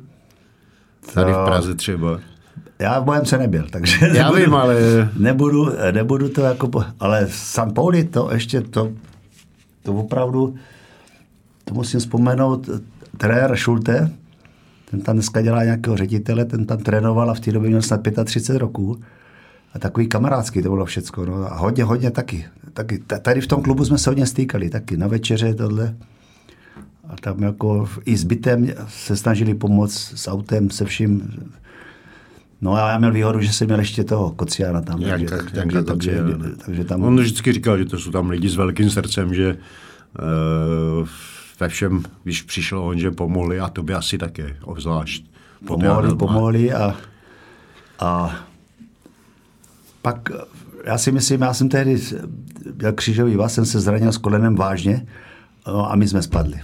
[1.14, 2.20] Tady v Praze třeba.
[2.78, 4.76] Já v Bohemce nebyl, takže já nebudu, vím, ale...
[5.16, 6.70] Nebudu, nebudu to jako...
[7.00, 8.92] Ale San Pauli to ještě to,
[9.82, 10.54] to opravdu,
[11.64, 12.68] to musím vzpomenout,
[13.16, 14.10] trenér Schulte,
[14.90, 18.00] ten tam dneska dělá nějakého ředitele, ten tam trénoval a v té době měl snad
[18.24, 19.00] 35 roků.
[19.74, 21.26] A takový kamarádský to bylo všecko.
[21.26, 21.52] No.
[21.52, 22.44] A hodně, hodně taky.
[22.72, 22.98] taky.
[22.98, 25.96] Tady v tom klubu jsme se hodně stýkali, taky na večeře tohle.
[27.08, 31.32] A tam jako i s bytem se snažili pomoct, s autem, se vším.
[32.60, 35.02] No a já měl výhodu, že jsem měl ještě toho Kociána tam.
[35.02, 36.12] Jak, takže, tak, takže, takže,
[36.66, 37.02] takže tam...
[37.02, 39.56] On vždycky říkal, že to jsou tam lidi s velkým srdcem, že
[41.00, 41.08] uh,
[41.60, 45.24] ve všem, když přišlo on, že pomohli a to by asi také obzvlášť.
[45.66, 46.94] Pomohli, pomohli a,
[47.98, 48.36] a
[50.02, 50.28] pak
[50.84, 52.02] já si myslím, já jsem tehdy
[52.72, 55.06] byl křížový vás, jsem se zranil s kolenem vážně
[55.66, 56.60] no a my jsme spadli.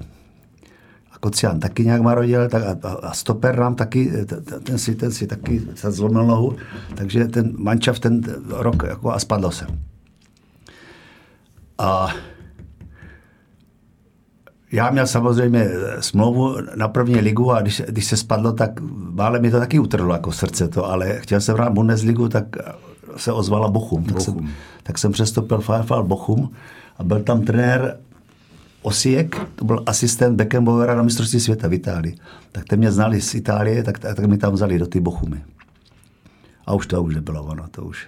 [1.21, 4.13] Kocian taky nějak marodil, tak a, a stoper nám taky,
[4.63, 6.57] ten si, ten si taky se zlomil nohu,
[6.95, 9.67] takže ten mančav ten rok jako a spadlo se.
[11.79, 12.15] A
[14.73, 15.69] já měl samozřejmě
[16.01, 18.81] smlouvu na první ligu a když, když se spadlo, tak
[19.11, 22.45] mále mi to taky utrhlo jako srdce to, ale chtěl jsem hrát Bundesligu, tak
[23.17, 24.05] se ozvala Bochum.
[24.05, 24.39] Tak, Bochum.
[24.39, 26.51] Jsem, tak jsem přestoupil VfL Bochum
[26.97, 27.99] a byl tam trenér
[28.83, 32.17] Osijek, to byl asistent Beckenbauera na mistrovství světa v Itálii.
[32.53, 35.43] Tak ten mě znali z Itálie, tak, tak, tak mi tam vzali do ty Bochumy.
[36.67, 38.07] A už to už nebylo ono, to už.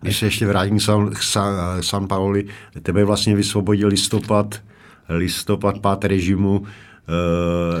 [0.00, 0.78] Když se ještě vrátím
[1.14, 2.44] k San, San Paoli,
[2.82, 4.60] tebe vlastně vysvobodil listopad,
[5.08, 6.58] listopad, pát režimu.
[6.58, 6.66] Uh,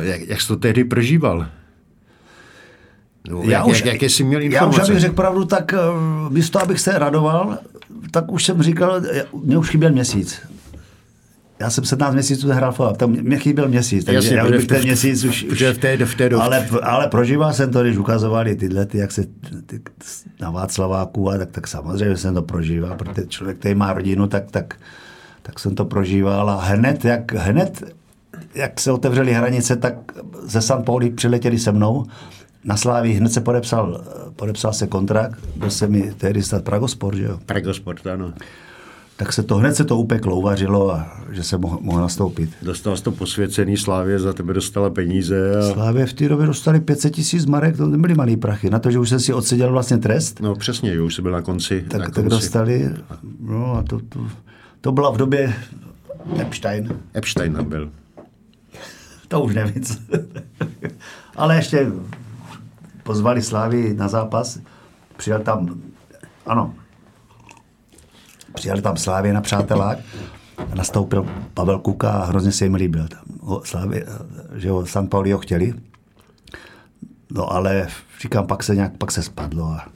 [0.04, 1.46] jak, jak jsi to tehdy prožíval?
[3.28, 4.78] No, já jak, už, jak, jaké jsi měl informace?
[4.80, 7.58] Já už, abych řekl pravdu, tak uh, místo, abych se radoval,
[8.10, 9.00] tak už jsem říkal,
[9.42, 10.40] mě už chyběl měsíc.
[11.60, 14.82] Já jsem 17 měsíců hrál fotbal, tam mě chyběl měsíc, takže Jasně, já bych ten
[14.82, 15.44] měsíc už...
[15.44, 19.12] už v té, v té ale, ale prožíval jsem to, když ukazovali tyhle, ty, jak
[19.12, 19.24] se
[19.66, 19.80] ty,
[20.40, 24.50] na Václaváku, a tak, tak samozřejmě jsem to prožíval, protože člověk, který má rodinu, tak,
[24.50, 24.74] tak,
[25.42, 27.94] tak jsem to prožíval a hned, jak, hned,
[28.54, 29.94] jak se otevřely hranice, tak
[30.42, 32.06] ze San Pauli přiletěli se mnou
[32.64, 34.04] na Slávii hned se podepsal,
[34.36, 37.38] podepsal se kontrakt, byl se mi tehdy stát Pragosport, že jo?
[37.46, 38.32] Pragosport, ano
[39.20, 42.50] tak se to hned se to upeklo, uvařilo a že se mohl, mohl nastoupit.
[42.62, 45.58] Dostal jsi to posvěcený Slávě, za tebe dostala peníze.
[45.58, 45.72] A...
[45.72, 48.70] Slávě v té době dostali 500 tisíc marek, to nebyly malý prachy.
[48.70, 50.40] Na to, že už jsem si odseděl vlastně trest.
[50.40, 51.84] No přesně, že už jsi byl na konci.
[51.88, 52.30] Tak, na tak konci.
[52.30, 52.90] dostali,
[53.40, 54.26] no a to, to,
[54.80, 55.54] to byla v době
[56.40, 57.00] Epstein.
[57.16, 57.90] Epstein tam byl.
[59.28, 59.84] to už nevím.
[61.36, 61.86] Ale ještě
[63.02, 64.60] pozvali Slávy na zápas,
[65.16, 65.80] přijel tam,
[66.46, 66.74] ano,
[68.54, 69.98] Přijali tam Slávě na přátelák
[70.72, 73.08] a nastoupil Pavel Kuka a hrozně se jim líbil.
[73.64, 74.06] Slávě,
[74.54, 75.74] že jo, San Pauli ho chtěli.
[77.30, 77.88] No ale
[78.22, 79.86] říkám, pak se nějak, pak se spadlo a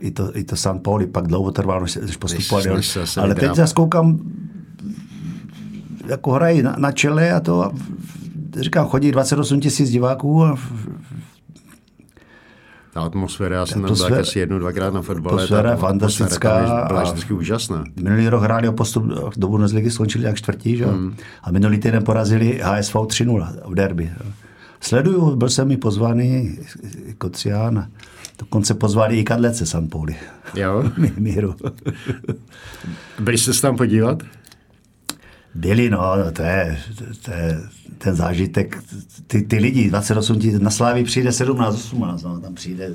[0.00, 2.76] i to, i to San Pauli pak dlouho trvalo, než, než postupovali.
[2.76, 4.18] Než, než ale teď zase koukám,
[6.06, 7.72] jako hrají na, na čele a to a
[8.56, 10.58] říkám, chodí 28 tisíc diváků a
[12.98, 15.34] ta atmosféra, já jsem tam byl asi jednou, dvakrát na fotbale.
[15.34, 16.84] Atmosféra je fantastická.
[16.88, 17.84] Byla vždycky úžasná.
[18.02, 19.04] Minulý rok hráli o postup
[19.36, 20.86] do Bundesligy, skončili jak čtvrtí, že?
[20.86, 21.16] Hmm.
[21.42, 24.10] a minulý týden porazili HSV 3-0 v derby.
[24.80, 26.58] Sleduju, byl jsem mi pozvaný
[27.18, 27.86] Kocián,
[28.38, 30.16] dokonce pozvali i Kadlece Pauli.
[30.54, 30.84] Jo?
[31.16, 31.54] Míru.
[33.18, 34.22] Byli jste se tam podívat?
[35.54, 35.98] Byli, no,
[36.32, 36.78] to je,
[37.22, 37.60] to je
[37.98, 38.78] ten zážitek.
[39.26, 42.90] Ty, ty lidi, 28 tisíc, na Slávy přijde 17, 18, no, tam přijde.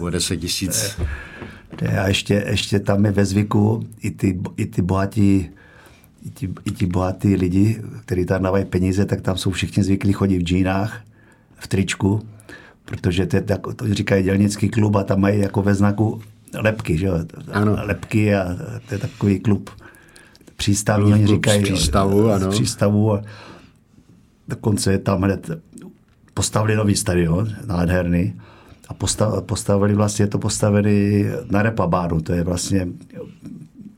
[0.00, 1.00] O 10 tisíc.
[2.02, 5.50] A ještě, ještě tam je ve zvyku i ty, i ty bohatí
[6.26, 10.12] i ti, i ti bohatí lidi, kteří tam dávají peníze, tak tam jsou všichni zvyklí
[10.12, 11.00] chodit v džínách,
[11.56, 12.22] v tričku,
[12.84, 13.42] protože to, je,
[13.76, 16.20] to říkají dělnický klub a tam mají jako ve znaku
[16.54, 17.14] lepky, že jo?
[17.52, 17.76] Ano.
[17.82, 18.56] Lepky a
[18.88, 19.70] to je takový klub
[20.58, 21.60] přístavní, oni říkají.
[21.60, 22.52] Z přístavu, ano.
[22.52, 23.14] Z přístavu.
[23.14, 23.22] A
[24.48, 25.50] dokonce je tam hned
[26.34, 28.40] postavili nový stadion, nádherný.
[28.88, 32.88] A postav, postavili vlastně, je to postavili na Repabáru, to je vlastně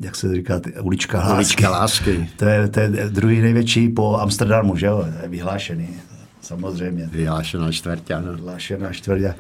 [0.00, 1.34] jak se říká, ulička lásky.
[1.34, 2.30] Ulička lásky.
[2.36, 5.88] To je, to je druhý největší po Amsterdamu, že jo, je vyhlášený.
[6.40, 7.08] Samozřejmě.
[7.12, 8.32] Vyhlášená čtvrtě, ano.
[8.32, 9.34] Vyhlášená čtvrtě.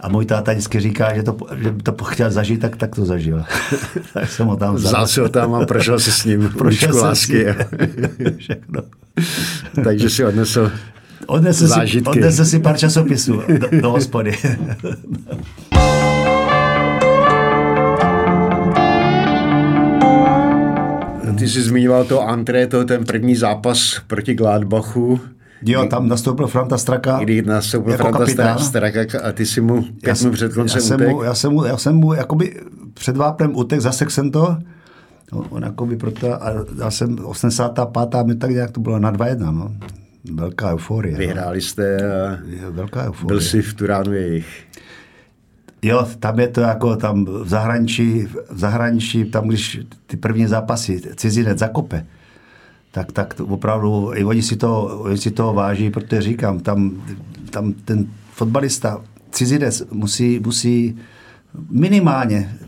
[0.00, 3.44] A můj táta vždycky říká, že to, že to chtěl zažít, tak, tak to zažil.
[4.14, 4.90] tak jsem ho tam vzal.
[4.90, 7.46] Vzal si ho tam a prošel si s ním prošel lásky.
[8.36, 8.82] Všechno.
[9.84, 10.72] Takže si odnesl
[11.26, 12.12] odnesl zážitky.
[12.12, 14.32] si, odnesl si pár časopisů do, do hospody.
[21.38, 25.20] Ty jsi zmiňoval to Antré, to ten první zápas proti Gladbachu.
[25.62, 27.18] Jo, tam nastoupil Franta Straka.
[27.18, 28.58] Kdy nastoupil jako Franta kapitán.
[28.58, 31.64] Straka a ty si mu pět minut před koncem já jsem Mu, já, jsem mu,
[31.64, 32.60] já jsem mu jakoby
[32.94, 34.56] před vápnem utek, zasek jsem to.
[35.32, 38.26] On jakoby proto, a já jsem 85.
[38.26, 39.74] mi tak nějak to bylo na 2-1, no.
[40.32, 41.12] Velká euforie.
[41.12, 41.18] No.
[41.18, 41.60] Vyhráli no.
[41.60, 42.38] jste a
[42.70, 43.26] velká euforie.
[43.26, 44.66] byl jsi v Turánu jejich.
[45.82, 51.00] Jo, tam je to jako tam v zahraničí, v zahraničí, tam když ty první zápasy
[51.16, 52.06] cizinec zakope,
[52.96, 57.02] tak, tak to opravdu i oni si to, oni si to váží, protože říkám, tam,
[57.50, 60.96] tam ten fotbalista, cizinec musí, musí
[61.70, 62.58] minimálně,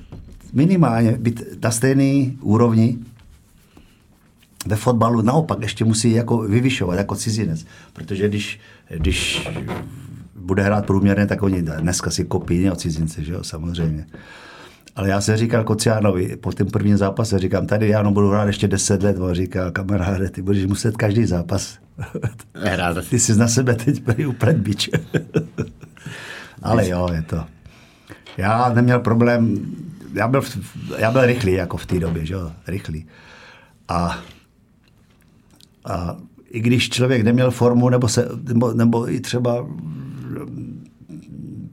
[0.53, 2.99] minimálně být na stejné úrovni
[4.67, 8.61] ve fotbalu naopak ještě musí jako vyvyšovat jako cizinec, protože když,
[8.97, 9.49] když
[10.37, 14.07] bude hrát průměrně, tak oni dneska si kopí o cizince, že jo, samozřejmě.
[14.99, 18.47] Ale já jsem říkal Kociánovi po tom prvním zápase, říkám, tady já no budu hrát
[18.47, 21.79] ještě 10 let, on říká, kamaráde, ty budeš muset každý zápas
[22.55, 23.09] Hrát.
[23.09, 24.91] Ty jsi na sebe teď byl úplně bič.
[26.63, 27.45] Ale jo, je to.
[28.37, 29.73] Já neměl problém,
[30.15, 30.43] já byl,
[30.99, 33.07] já byl rychlý jako v té době, že jo, rychlý.
[33.89, 34.19] A,
[35.85, 36.17] a
[36.51, 39.67] i když člověk neměl formu, nebo, se, nebo, nebo i třeba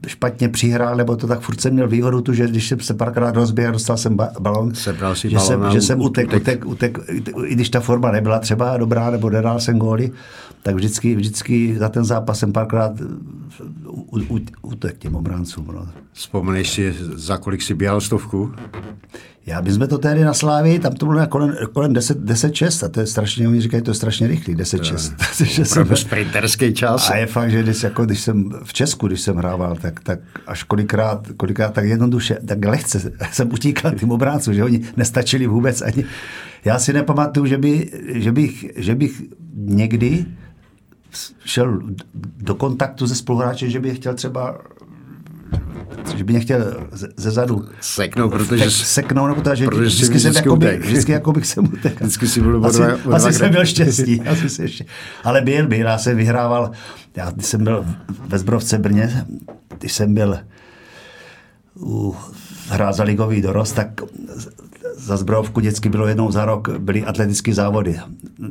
[0.06, 3.34] špatně přihrál, nebo to tak furt jsem měl výhodu tu, že když jsem se párkrát
[3.36, 6.32] rozběhl, dostal jsem ba- balon, Sebral si že, jsem, že jsem utek.
[6.36, 6.98] utek, utek,
[7.44, 10.12] i když ta forma nebyla třeba dobrá, nebo nedal jsem góly,
[10.62, 12.92] tak vždycky, vždycky za ten zápas jsem párkrát
[13.88, 15.66] u- utek těm obráncům.
[15.74, 15.88] No.
[16.12, 18.52] Vzpomeneš si, za kolik si běhal stovku?
[19.46, 22.86] Já my jsme to tehdy na Slávii, tam to bylo na kolem, kolem 10, 10-6
[22.86, 25.14] a to je strašně, oni říkají, to je strašně rychlý, 10-6.
[25.38, 27.10] Takže jsem- Opravdu sprinterský čas.
[27.10, 30.18] a je fakt, že když, jako, když jsem v Česku, když jsem hrával, tak, tak
[30.46, 35.82] až kolikrát, kolikrát tak jednoduše, tak lehce jsem utíkal tím obráncům, že oni nestačili vůbec
[35.82, 36.04] ani.
[36.64, 39.22] Já si nepamatuju, že, by, že, bych, že bych
[39.54, 40.24] někdy
[41.44, 41.80] šel
[42.36, 44.58] do kontaktu se spoluhráčem, že bych chtěl třeba
[46.16, 50.20] že by mě chtěl ze, zadu Seknout, protože tak seknout, nebo to, že protože vždycky,
[50.20, 50.80] jsem vždycky jakoby, utek.
[50.80, 51.96] vždycky jako bych se utekl.
[52.04, 54.20] Vždycky si byl asi, dva- asi jsem měl štěstí.
[54.20, 54.84] Asi jsem ještě.
[55.24, 56.70] Ale byl, byl, já jsem vyhrával,
[57.16, 57.84] já když jsem byl
[58.28, 59.26] ve Zbrovce Brně,
[59.78, 60.38] když jsem byl
[61.80, 62.16] u,
[62.68, 64.00] hrál za ligový dorost, tak
[64.96, 68.00] za Zbrovku dětsky bylo jednou za rok, byly atletické závody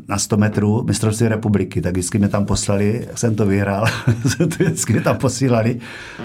[0.07, 3.85] na 100 metrů mistrovství republiky, tak vždycky mě tam poslali, jsem to vyhrál,
[4.49, 5.79] vždycky mě tam posílali,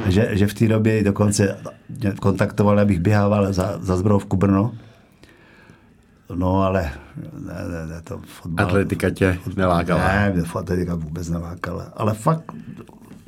[0.07, 1.57] že, že v té době dokonce
[1.89, 4.73] mě kontaktovali, abych běhával za, za Zbrovku Brno.
[6.35, 6.91] No ale
[7.47, 10.09] ne, ne, ne, to fotbal, Atletika tě nelákala.
[10.09, 11.93] ne, mě atletika vůbec nelákala.
[11.97, 12.53] Ale fakt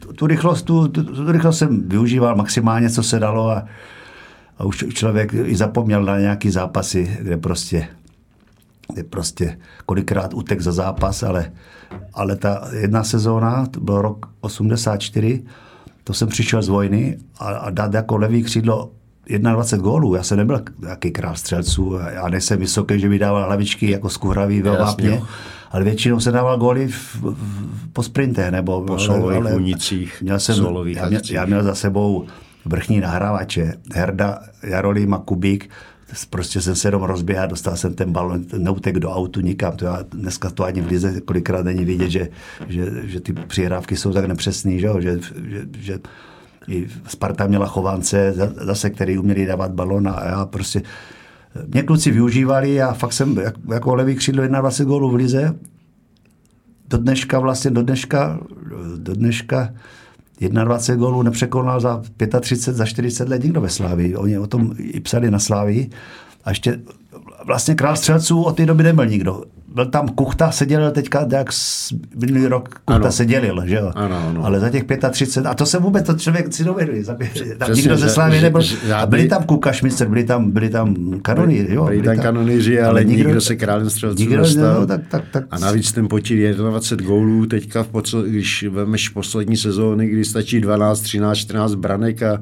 [0.01, 3.65] tu, tu rychlost, tu, tu, tu rychlost jsem využíval maximálně, co se dalo a,
[4.59, 7.89] a už člověk i zapomněl na nějaký zápasy, kde prostě,
[8.93, 11.53] kde prostě kolikrát utek za zápas, ale,
[12.15, 15.45] ale ta jedna sezóna, to byl rok 84,
[16.05, 18.91] to jsem přišel z vojny a, a dát jako levý křídlo
[19.39, 20.15] 21 gólů.
[20.15, 24.63] Já jsem nebyl nějaký král střelců, já nejsem vysoký, že by dával hlavičky jako skuhravý
[24.63, 25.23] ve vápně,
[25.71, 30.67] ale většinou se dával góly v, v, po sprintech nebo Po solových únicích, Měl jsem,
[30.87, 32.27] já, měl, já měl za sebou
[32.65, 35.71] vrchní nahrávače, Herda, Jarolím a Kubík,
[36.31, 39.77] prostě jsem se jenom rozběhal, dostal jsem ten balon, neutek do autu nikam.
[39.77, 42.29] To já, dneska to ani v lize kolikrát není vidět, že,
[42.69, 45.99] že, že ty přihrávky jsou tak nepřesný, že, že, že, že
[46.69, 50.83] i Sparta měla chovance, za- zase, který uměli dávat balon a já prostě
[51.69, 55.55] mě kluci využívali a fakt jsem jak- jako levý křídlo 21 gólů v lize.
[56.89, 58.41] Do dneška vlastně, do dneška,
[58.97, 59.75] do dneška
[60.49, 62.03] 21 gólů nepřekonal za
[62.41, 64.17] 35, za 40 let nikdo ve Slávii.
[64.17, 65.91] Oni o tom i psali na Slávii.
[66.45, 66.81] A ještě
[67.45, 69.45] vlastně král střelců od té doby nebyl nikdo.
[69.75, 71.49] Byl tam Kuchta, se dělil teďka, jak
[72.21, 73.13] minulý rok Kuchta Ano.
[73.13, 73.93] se dělil, že jo?
[73.95, 74.45] Ano, ano.
[74.45, 77.05] Ale za těch 35, a to se vůbec to člověk si doveduje.
[77.05, 78.61] Tam Přesně, nikdo ze Slávy nebyl.
[78.61, 81.85] že A žádný- byli tam Kukašmicer, byli tam, byli tam kanony, jo?
[81.85, 84.81] Byli tam kanonýři, ale, nikdo, se králem střelců nikdo, nestal.
[84.81, 89.09] no, tak, tak, tak, A navíc ten počít 21 gólů teďka, v posl- když vemeš
[89.09, 92.39] poslední sezóny, kdy stačí 12, 13, 14 branek a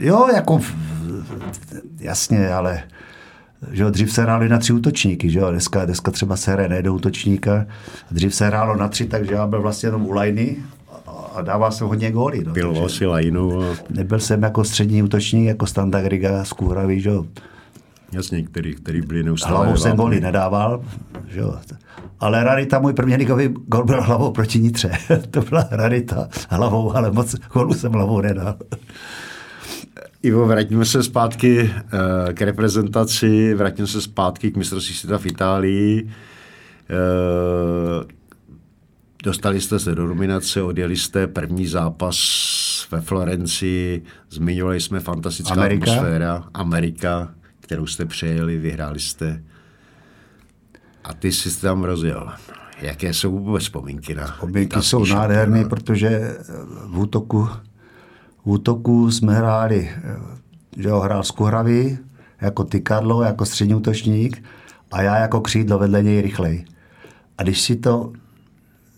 [0.00, 0.60] Jo, jako
[2.00, 2.82] jasně, ale
[3.70, 6.82] že jo, dřív se hráli na tři útočníky, že jo, dneska, dneska třeba se hraje
[6.82, 7.66] na útočníka,
[8.10, 10.56] dřív se hrálo na tři, takže já byl vlastně jenom u lajny
[11.06, 12.44] a, a dával jsem hodně góly.
[12.46, 13.62] No, piloval takže si lajnu.
[13.62, 17.26] A nebyl jsem jako střední útočník, jako Standa Griga z Kůhravy, že jo.
[18.12, 19.56] jasně, který, který byli neustále.
[19.56, 20.82] Hlavou jsem góly nedával,
[21.28, 21.54] že jo.
[22.20, 24.90] Ale rarita, můj první ligový gol byl hlavou proti Nitře.
[25.30, 28.54] to byla rarita hlavou, ale moc gólů jsem hlavou nedal.
[30.22, 36.10] Ivo, vraťme se zpátky eh, k reprezentaci, vraťme se zpátky k mistrovství světa v Itálii.
[36.90, 38.18] Eh,
[39.24, 42.16] Dostali jste se do nominace, odjeli jste první zápas
[42.90, 45.92] ve Florencii, zmiňovali jsme fantastická Amerika.
[45.92, 49.42] atmosféra, Amerika, kterou jste přejeli, vyhráli jste.
[51.04, 52.32] A ty jsi tam rozjel.
[52.80, 56.36] Jaké jsou vůbec vzpomínky na Vzpomínky jsou nádherné, protože
[56.86, 57.48] v útoku,
[58.48, 60.16] útoku jsme hráli, eh,
[60.76, 61.98] že jo, hrál z Kuhravy,
[62.40, 64.44] jako Tykadlo, jako střední útočník
[64.92, 66.64] a já jako křídlo vedle něj rychlej.
[67.38, 68.12] A když si to,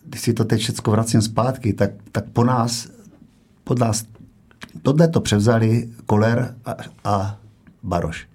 [0.05, 2.89] když si to teď všechno vracím zpátky, tak, tak po nás,
[3.65, 4.05] pod nás,
[4.83, 7.37] tohle to převzali Koler a, a
[7.83, 8.27] Baroš.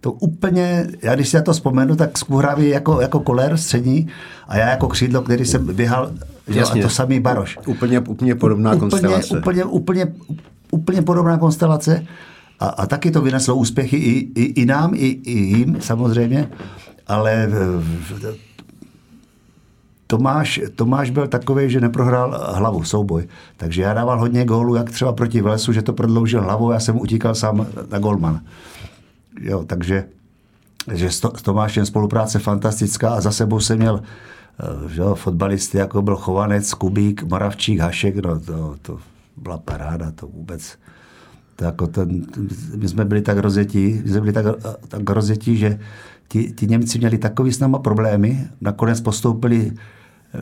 [0.00, 2.24] To úplně, já když si na to vzpomenu, tak z
[2.58, 4.08] jako, jako Koler střední
[4.48, 6.10] a já jako křídlo, který jsem běhal,
[6.48, 6.82] že, jo, a Jasně.
[6.82, 9.38] to samý Baroš Úplně, úplně podobná úplně, konstelace.
[9.38, 10.12] Úplně, úplně,
[10.70, 12.06] úplně podobná konstelace.
[12.60, 16.50] A, a taky to vyneslo úspěchy i, i, i nám, i, i jim samozřejmě,
[17.06, 17.48] ale
[20.06, 23.28] Tomáš, Tomáš byl takový, že neprohrál hlavu souboj.
[23.56, 27.00] Takže já dával hodně gólů, jak třeba proti Vlesu, že to prodloužil hlavou, já jsem
[27.00, 28.40] utíkal sám na golman.
[29.40, 30.04] Jo, takže
[30.92, 36.16] že s, Tomášem spolupráce fantastická a za sebou jsem měl eh, že, fotbalisty, jako byl
[36.16, 38.98] Chovanec, Kubík, Moravčík, Hašek, no to, to
[39.36, 40.78] byla paráda, to vůbec.
[41.56, 42.26] To jako ten,
[42.76, 44.46] my jsme byli tak rozjetí, my jsme byli tak,
[44.88, 45.78] tak rozjetí, že
[46.28, 50.40] ti, ti Němci měli takový s náma problémy, nakonec postoupili eh,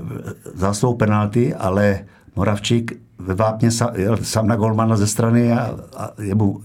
[0.55, 2.05] zásluhou penalty, ale
[2.36, 6.62] Moravčík ve Vápně sám, jel sám na golmana ze strany a, a jemu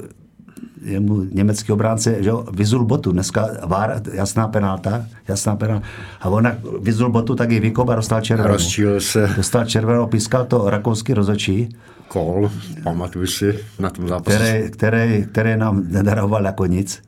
[0.82, 5.88] jemu německý obránce že vyzul botu, dneska vár, jasná penalta, jasná penalta.
[6.22, 6.51] A on
[6.82, 8.53] vyzul botu, tak ji vykop a dostal červenou.
[8.53, 9.30] Rozčíl se.
[9.38, 11.76] Dostal červenou, pískal to rakouský rozočí.
[12.07, 12.51] Kol,
[12.84, 14.38] pamatuju si na tom zápase.
[14.38, 17.03] Který, který, který nám nedaroval jako nic.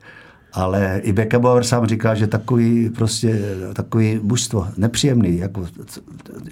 [0.54, 3.40] Ale i Beckenbauer sám říká, že takový prostě,
[3.72, 5.66] takový mužstvo, nepříjemný, jako,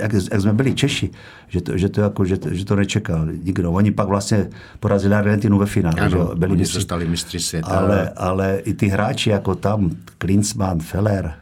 [0.01, 1.11] jak, jak, jsme byli Češi,
[1.49, 3.73] že to, že to, jako, že, že to nečekal nikdo.
[3.73, 4.51] Oni pak vlastně
[4.81, 6.01] porazili Argentinu ve finále.
[6.01, 6.75] Ano, že byli oni mistři.
[6.75, 7.69] se stali mistři světa.
[7.69, 11.35] Ale, ale i ty hráči jako tam, Klinsmann, Feller,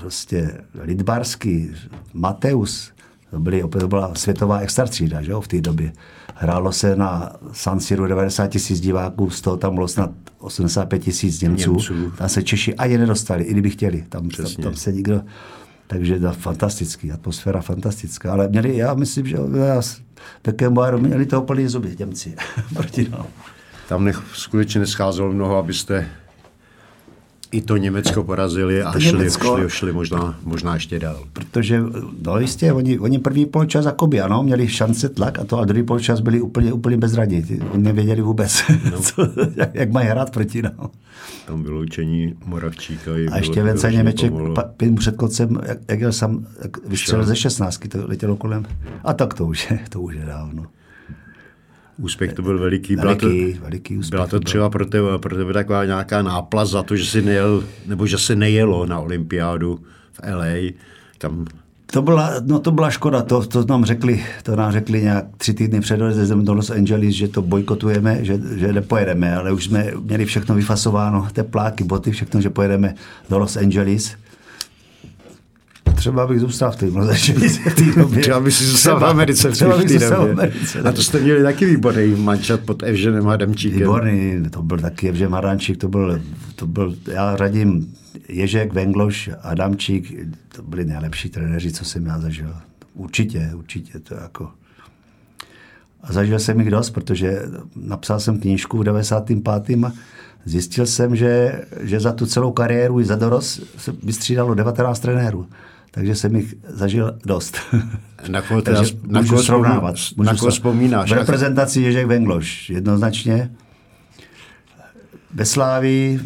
[0.00, 1.70] prostě Lidbarský,
[2.12, 2.92] Mateus,
[3.30, 5.92] to, byly, to byla světová extracída že jo, v té době.
[6.38, 11.40] Hrálo se na San Siro 90 tisíc diváků, z toho tam bylo snad 85 tisíc
[11.40, 11.70] Němců.
[11.70, 12.10] Němců.
[12.10, 14.04] Tam se Češi ani nedostali, i kdyby chtěli.
[14.08, 14.64] Tam, tam, Přesně.
[14.64, 15.22] tam se nikdo...
[15.86, 18.32] Takže to fantastický, atmosféra fantastická.
[18.32, 19.82] Ale měli, já myslím, že já
[20.44, 22.34] Beckenbauer měli to plný zuby, Němci,
[22.74, 23.26] proti nám.
[23.88, 26.08] Tam nech, skutečně nescházelo mnoho, abyste
[27.52, 31.20] i to Německo porazili a To šli, Německo- šli, šli možná, možná ještě dál.
[31.32, 31.82] Protože,
[32.26, 35.82] no jistě, oni, oni první poločas jakoby, ano, měli šance tlak a to, a druhý
[35.82, 37.44] poločas byli úplně, úplně bezradní.
[37.72, 39.00] Oni nevěděli vůbec, no.
[39.00, 40.90] co, jak, jak mají hrát proti nám.
[41.46, 43.10] Tam vyloučení Moravčíka.
[43.32, 44.32] A ještě Vence Němeček
[44.76, 47.28] pět před koncem, jak, jak jel sam, jak vystřelil Šel.
[47.28, 48.66] ze 16, to letělo kolem.
[49.04, 50.62] A tak to už je, to už je dávno.
[51.98, 52.96] Úspěch to byl veliký.
[52.96, 54.10] Byla to, Veliký, veliký úspěch.
[54.10, 57.64] byla to třeba pro tebe, pro tebe taková nějaká náplast za to, že si nejel,
[57.86, 59.80] nebo že se nejelo na olympiádu
[60.12, 60.72] v LA.
[61.18, 61.44] Tam
[61.86, 65.54] To byla, no to byla škoda, to, to nám řekli, to nám řekli nějak tři
[65.54, 69.92] týdny před odjezdem do Los Angeles, že to bojkotujeme, že, že nepojedeme, ale už jsme
[70.02, 72.94] měli všechno vyfasováno, tepláky, boty, všechno, že pojedeme
[73.30, 74.16] do Los Angeles.
[75.96, 78.20] Třeba bych zůstal v té v té době.
[78.22, 80.44] Třeba by si zůstal v Americe v Třeba bych té zůstal v době.
[80.44, 80.80] Americe.
[80.80, 83.78] A to jste měli taky výborný mančat pod Evženem Adamčíkem.
[83.78, 86.20] Výborný, to byl taky Evžen Harančík, to byl,
[86.54, 87.94] to byl, já radím
[88.28, 90.14] Ježek, Vengloš, Adamčík,
[90.56, 92.54] to byli nejlepší trenéři, co jsem já zažil.
[92.94, 94.50] Určitě, určitě, to jako...
[96.02, 97.42] A zažil jsem jich dost, protože
[97.76, 99.84] napsal jsem knížku v 95.
[99.84, 99.92] a
[100.44, 105.46] zjistil jsem, že, že za tu celou kariéru i za dorost se vystřídalo 19 trenérů.
[105.96, 107.56] Takže jsem jich zažil dost.
[108.28, 109.94] Na koho teda- na koho srovnávat.
[110.16, 111.10] Na koho vzpomínáš?
[111.10, 113.50] V reprezentaci Ježek Vengloš, jednoznačně.
[115.34, 116.20] Ve Slávii,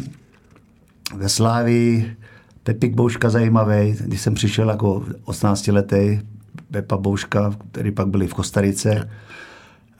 [1.15, 2.15] ve Slávii
[2.63, 6.19] Pepik Bouška zajímavý, když jsem přišel jako 18 letý,
[6.71, 9.09] Pepa Bouška, který pak byli v Kostarice.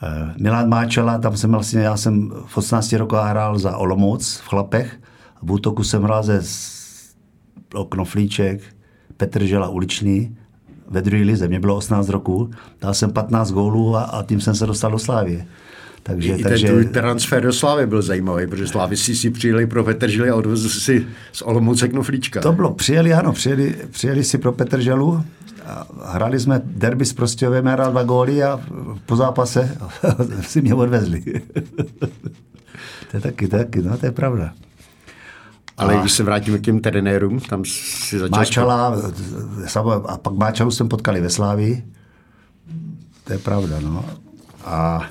[0.04, 4.48] Eh, Milan Máčela, tam jsem vlastně, já jsem v 18 rokách hrál za Olomouc v
[4.48, 5.00] Chlapech.
[5.42, 6.42] V útoku jsem hrál ze
[7.90, 8.62] Knoflíček,
[9.22, 10.36] Petr Žela uličný,
[10.90, 12.52] ve druhé lize, mě bylo 18 roků,
[12.82, 15.46] dal jsem 15 gólů a, a tím jsem se dostal do Slávie.
[16.04, 19.84] Takže, I takže, ten transfer do Slávy byl zajímavý, protože Slávy si si přijeli pro
[19.84, 22.42] Petržili a odvezli si z Olomouce knoflíčka.
[22.42, 25.24] To bylo, přijeli, ano, přijeli, přijeli si pro Petrželu
[25.66, 28.60] a hráli jsme derby s Prostějovem, já hrál dva góly a
[29.06, 29.78] po zápase
[30.42, 31.22] si mě odvezli.
[33.12, 34.54] to je taky, taky, no to je pravda.
[35.82, 38.40] Ale když se vrátíme k těm trenérům, tam si začal...
[38.40, 38.96] Máčala,
[39.66, 41.84] samo- a pak Máčalu jsem potkali ve Slávii.
[43.24, 44.06] To je pravda, no.
[44.66, 45.04] A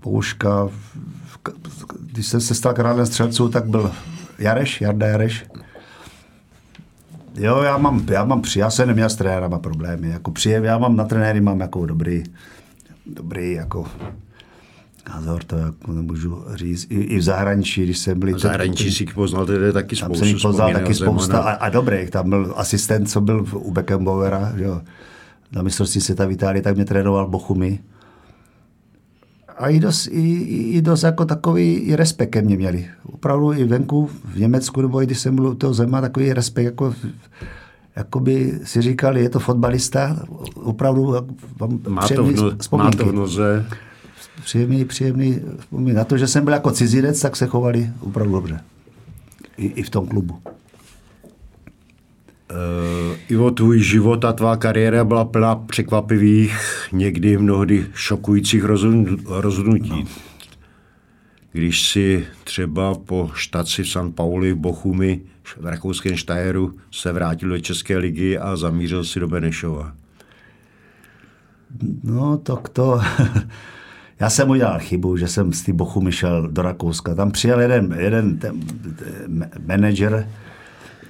[0.00, 0.68] Pouška,
[2.00, 3.92] když jsem se stal králem střelců, tak byl
[4.38, 5.46] Jareš, Jarda Jareš.
[7.34, 10.08] Jo, já mám, já mám při, já se neměl s trenérama problémy.
[10.08, 12.24] Jako přijem, já mám na trenéry mám jako dobrý,
[13.06, 13.86] dobrý jako
[15.08, 16.86] názor, to jako nemůžu říct.
[16.90, 18.34] I, i v zahraničí, když jsem byl...
[18.34, 20.18] V zahraničí si poznal tedy taky Tam spoustu.
[20.24, 22.10] jsem jich poznal taky spousta a, a dobrých.
[22.10, 24.80] Tam byl asistent, co byl u Beckenbauera, jo.
[25.52, 27.78] Na mistrovství světa v Itálii, tak mě trénoval Bochumy.
[29.58, 30.20] A i dost, i,
[30.76, 32.86] i- dost jako takový i respekt ke mně měli.
[33.04, 36.64] Opravdu i venku v Německu, nebo i když jsem byl u toho zema, takový respekt,
[36.64, 36.94] jako,
[37.96, 40.16] jako by si říkali, je to fotbalista,
[40.54, 41.14] opravdu
[41.60, 43.66] mám Má to, v no, má to v noze.
[44.40, 45.96] Příjemný, příjemný vzpomínek.
[45.96, 48.60] Na to, že jsem byl jako cizinec, tak se chovali opravdu dobře.
[49.56, 50.38] I, i v tom klubu.
[52.50, 58.64] Uh, Ivo, tvůj život a tvá kariéra byla plná překvapivých, někdy mnohdy šokujících
[59.26, 59.90] rozhodnutí.
[59.90, 60.04] No.
[61.52, 65.20] Když si třeba po štaci v San Pauli v Bochumi
[65.56, 69.92] v rakouském Štajeru se vrátil do České ligy a zamířil si do Benešova.
[72.02, 73.00] No, tak to...
[74.20, 77.14] Já jsem udělal chybu, že jsem z té Bochumy šel do Rakouska.
[77.14, 78.60] Tam přijel jeden, jeden ten,
[79.66, 80.28] manager,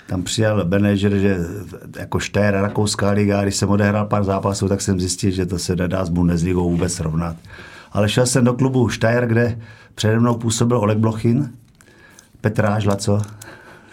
[0.07, 1.39] tam přijel manager, že
[1.99, 5.77] jako Štér, Rakouská liga, když jsem odehrál pár zápasů, tak jsem zjistil, že to se
[5.77, 7.37] nedá s Bundesligou vůbec srovnat.
[7.93, 9.59] Ale šel jsem do klubu Štajer, kde
[9.95, 11.51] přede mnou působil Oleg Blochin,
[12.41, 13.23] Petráž Laco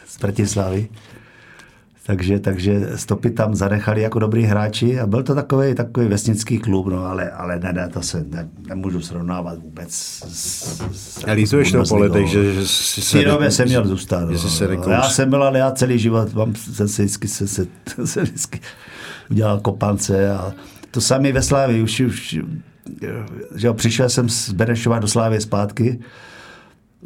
[0.07, 0.87] z Bratislavy.
[2.07, 6.87] Takže, takže stopy tam zanechali jako dobrý hráči a byl to takový, takový vesnický klub,
[6.87, 9.89] no, ale, ale ne, to se ne, nemůžu srovnávat vůbec.
[9.91, 13.17] S, lízuješ to po letech, že, že si se...
[13.39, 14.29] ne, jsem měl zůstat.
[14.29, 14.37] No.
[14.37, 17.67] Se no, já jsem byl, ale já celý život mám, jsem se vždycky, se, se,
[18.05, 18.59] se vždycky
[19.31, 20.53] udělal kopance a
[20.91, 22.39] to samé ve Slávě, už, už
[23.55, 25.99] že přišel jsem z Benešova do Slávy zpátky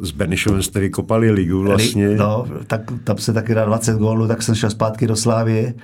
[0.00, 2.08] s Benešovem jste vykopali ligu vlastně.
[2.08, 5.74] No, tak tam se taky dá 20 gólů, tak jsem šel zpátky do Slávy.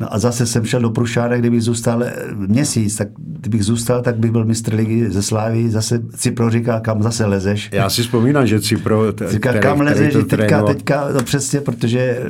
[0.00, 4.16] No a zase jsem šel do Prušána, kdybych zůstal eh, měsíc, tak kdybych zůstal, tak
[4.16, 5.70] bych byl mistr ligy ze Slávy.
[5.70, 7.68] Zase Cipro říká, kam zase lezeš.
[7.72, 9.12] Já si vzpomínám, že Cipro...
[9.12, 10.74] T- říká, který, kam lezeš, teďka, trénoval.
[10.74, 12.22] teďka, no přesně, protože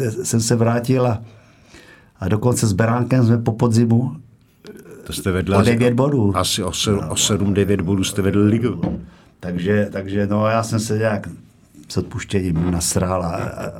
[0.00, 1.22] eh, jsem se vrátil a,
[2.20, 4.16] a dokonce s Beránkem jsme po podzimu
[5.06, 6.36] to jste vedl o 9 bodů.
[6.36, 9.00] Asi o, se, o 7-9 bodů jste vedl ligu.
[9.40, 11.28] Takže, takže no, já jsem se nějak
[11.88, 13.72] s odpuštěním nasrál, a, a,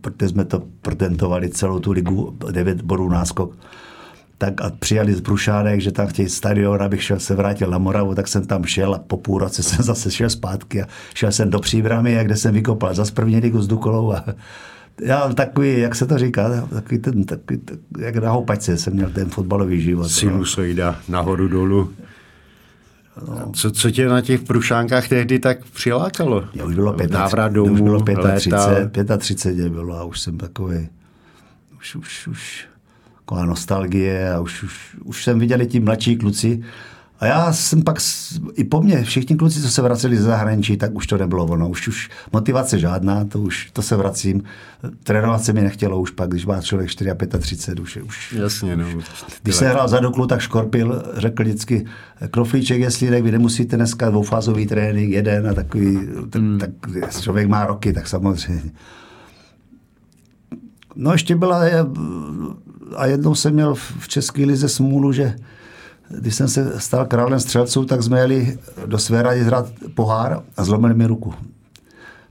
[0.00, 3.56] protože jsme to protentovali celou tu ligu, 9 bodů náskok.
[4.38, 8.14] Tak a přijali z Brušánek, že tam chtějí stadion, abych šel, se vrátil na Moravu,
[8.14, 11.50] tak jsem tam šel a po půl roce jsem zase šel zpátky a šel jsem
[11.50, 14.24] do Příbramy, kde jsem vykopal zase první ligu s Dukolou a
[15.00, 17.60] já takový, jak se to říká, takový ten, takový,
[17.98, 20.08] jak na houpačce jsem měl ten fotbalový život.
[20.08, 21.12] Sinusoida, no.
[21.12, 21.92] nahoru dolů.
[23.28, 23.52] No.
[23.52, 26.44] Co, co tě na těch prušánkách tehdy tak přilákalo?
[26.54, 30.88] Já už bylo 35, Návrat domů, už bylo 35, 35 bylo a už jsem takový,
[31.78, 32.66] už, už, už
[33.18, 36.62] taková nostalgie a už, už, už jsem viděl ti mladší kluci,
[37.20, 37.96] a já jsem pak,
[38.54, 41.68] i po mně, všichni kluci, co se vraceli ze zahraničí, tak už to nebylo ono.
[41.68, 44.42] Už, už motivace žádná, to už to se vracím.
[45.02, 48.86] Trénovat se mi nechtělo už pak, když má člověk 4 35, už, už Jasně, no.
[49.42, 51.86] Když se hrál za Duklu, tak Škorpil řekl vždycky,
[52.30, 55.96] Kroflíček, jestli ne, vy nemusíte dneska dvoufázový trénink, jeden a takový,
[56.34, 56.58] hmm.
[56.58, 58.70] tak, tak člověk má roky, tak samozřejmě.
[60.96, 61.62] No ještě byla,
[62.96, 65.36] a jednou jsem měl v České lize smůlu, že
[66.08, 70.64] když jsem se stal králem střelců, tak jsme jeli do své rady hrát pohár a
[70.64, 71.34] zlomili mi ruku.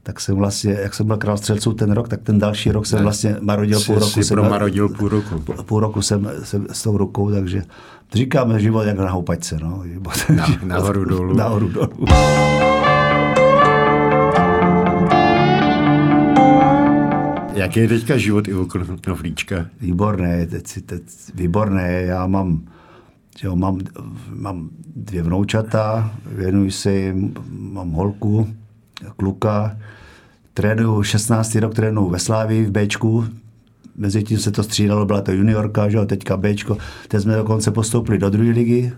[0.03, 3.03] Tak jsem vlastně, jak jsem byl král střelců ten rok, tak ten další rok jsem
[3.03, 4.11] vlastně marodil půl roku.
[4.11, 5.39] Jsi jsem marodil půl roku.
[5.63, 7.63] Půl roku jsem, jsem s tou rukou, takže
[8.13, 9.57] říkáme život jak na houpačce.
[9.61, 9.83] No.
[10.35, 11.33] Na, nahoru dolů.
[11.33, 12.05] Nahoru dolů.
[17.53, 18.65] Jaký je teďka život Ivo
[19.01, 19.65] Knoflíčka?
[19.81, 21.01] Výborné, teď, teď,
[21.35, 21.91] výborné.
[21.91, 22.61] Já mám
[23.41, 23.79] Jo, mám,
[24.29, 28.47] mám dvě vnoučata, věnuji se jim, mám holku,
[29.17, 29.77] kluka,
[30.53, 31.55] trénuju 16.
[31.55, 33.25] rok trénuju ve Slávii v Bčku,
[33.95, 36.77] mezi tím se to střídalo, byla to juniorka, že jo, teďka Bčko,
[37.07, 38.93] teď jsme dokonce postoupili do druhé ligy,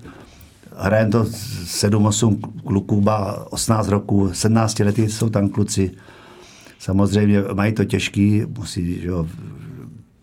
[0.77, 5.91] hrajeme to 7-8 kluků, má 18 roků, 17 lety jsou tam kluci,
[6.79, 9.27] samozřejmě mají to těžký, musí, že jo,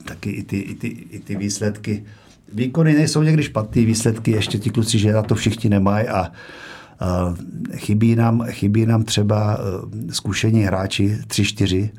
[0.05, 2.05] taky i ty, i ty, i ty výsledky,
[2.55, 6.33] výkony nejsou někdy špatné, výsledky ještě ti kluci, že na to všichni nemají a,
[7.77, 11.91] chybí, nám, chybí nám třeba e, zkušení hráči, tři, čtyři,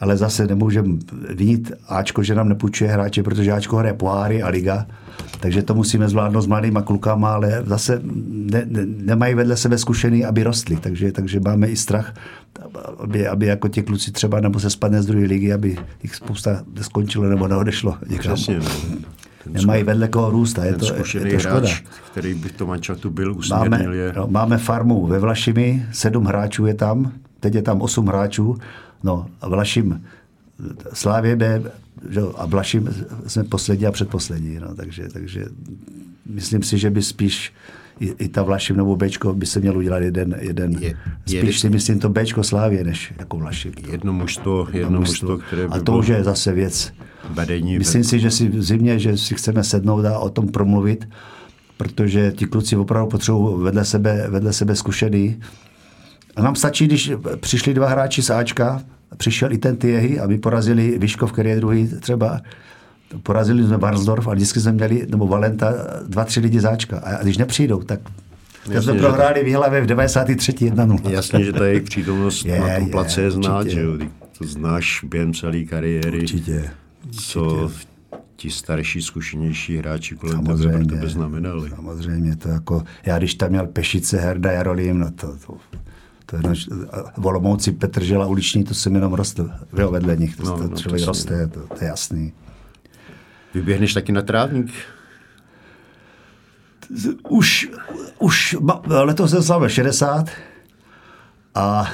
[0.00, 0.98] ale zase nemůžeme
[1.34, 4.86] vinit Ačko, že nám nepůjčuje hráče, protože Ačko hraje poháry a liga,
[5.40, 10.24] takže to musíme zvládnout s mladýma klukama, ale zase ne, ne, nemají vedle sebe zkušený,
[10.24, 12.14] aby rostli, takže, takže máme i strach,
[12.98, 16.62] aby, aby jako ti kluci třeba nebo se spadne z druhé ligy, aby jich spousta
[16.80, 18.34] skončilo nebo neodešlo někam.
[18.34, 18.66] Přesně, no
[19.46, 21.58] nemají vedle koho růst a je to, je to škoda.
[21.58, 24.12] Hráč, který by to mančatu byl, máme, je.
[24.16, 28.56] No, máme farmu ve Vlašimi, sedm hráčů je tam, teď je tam osm hráčů,
[29.02, 30.04] no a Vlašim
[30.92, 31.62] Slávě B
[32.08, 32.88] že, a Vlašim
[33.26, 35.46] jsme poslední a předposlední, no, takže, takže
[36.26, 37.52] myslím si, že by spíš
[38.00, 40.94] i, i ta Vlašim nebo Bčko by se měl udělat jeden, jeden je,
[41.26, 43.72] spíš je, si myslím to Bčko Slávě, než jako Vlašim.
[43.90, 46.92] Jedno mužstvo, jedno mužstvo, které by A to už je zase věc
[47.30, 47.78] vedení.
[47.78, 51.08] Myslím si, že si v zimě, že si chceme sednout a o tom promluvit,
[51.76, 55.40] protože ti kluci opravdu potřebují vedle sebe, vedle sebe zkušený.
[56.36, 58.82] A nám stačí, když přišli dva hráči z Ačka,
[59.16, 62.40] přišel i ten Tiehy a my porazili Vyškov, který je druhý třeba,
[63.22, 65.74] porazili jsme Varsdorf a vždycky jsme měli, nebo Valenta,
[66.08, 66.98] dva, tři lidi záčka.
[66.98, 68.00] A když nepřijdou, tak
[68.68, 70.52] Jasně, jsme prohráli v Hlavě v 93.
[70.52, 71.10] 1-0.
[71.10, 73.98] Jasně, že ta jejich přítomnost je, na tom place je znát, že jo?
[74.38, 76.20] To znáš během celé kariéry.
[76.20, 76.70] Určitě.
[77.10, 77.90] Co určitě.
[78.36, 81.70] ti starší, zkušenější hráči kolem samozřejmě, tebe, tebe znamenali.
[81.70, 85.56] Samozřejmě, to jako, já když tam měl Pešice, Herda, Jarolím, no to, to,
[86.26, 86.68] to je naš,
[87.16, 89.42] Volomouci, Petržela, uliční, to se jenom roste,
[89.90, 92.32] vedle nich, to, no, to no, člověk to roste, to, to je jasný.
[93.54, 94.72] Vyběhneš taky na trávník?
[97.28, 97.70] Už,
[98.18, 100.30] už letos jsem slavil 60
[101.54, 101.90] a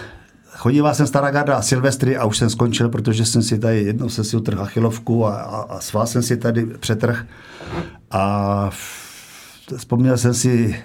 [0.49, 4.09] chodíval jsem Stará garda a Silvestry a už jsem skončil, protože jsem si tady jednou
[4.09, 7.27] jsem si utrhl achilovku a, a, a svál jsem si tady přetrh
[8.11, 8.71] a
[9.77, 10.83] vzpomněl jsem si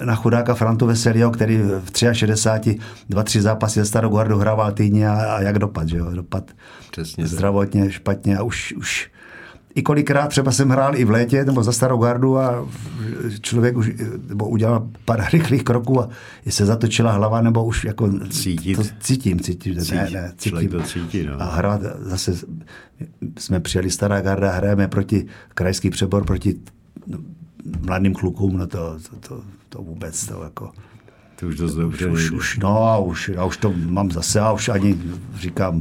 [0.00, 4.72] eh, na chudáka Frantu Veselio, který v 63 dva, tři zápasy ze Starou gardu hrával
[4.72, 6.50] týdně a, a jak dopad, že jo, dopad
[6.90, 7.92] Přesně zdravotně tak.
[7.92, 9.10] špatně a už, už
[9.76, 12.68] i kolikrát třeba jsem hrál i v létě nebo za starou gardu a
[13.40, 13.92] člověk už
[14.28, 16.08] nebo udělal pár rychlých kroků a
[16.48, 18.76] se zatočila hlava nebo už jako Cítit.
[18.76, 19.80] To cítím, cítím.
[19.80, 19.94] Cít.
[19.94, 20.70] Ne, ne, cítím.
[20.70, 21.42] to cítí, no.
[21.42, 22.32] A hrát zase
[23.38, 26.56] jsme přijeli stará garda, hrajeme proti krajský přebor, proti
[27.80, 30.72] mladým klukům, no to, to, to, to vůbec to jako...
[31.36, 34.52] To už dost dobře už, už, no a už, já už to mám zase a
[34.52, 34.98] už ani
[35.34, 35.80] říkám,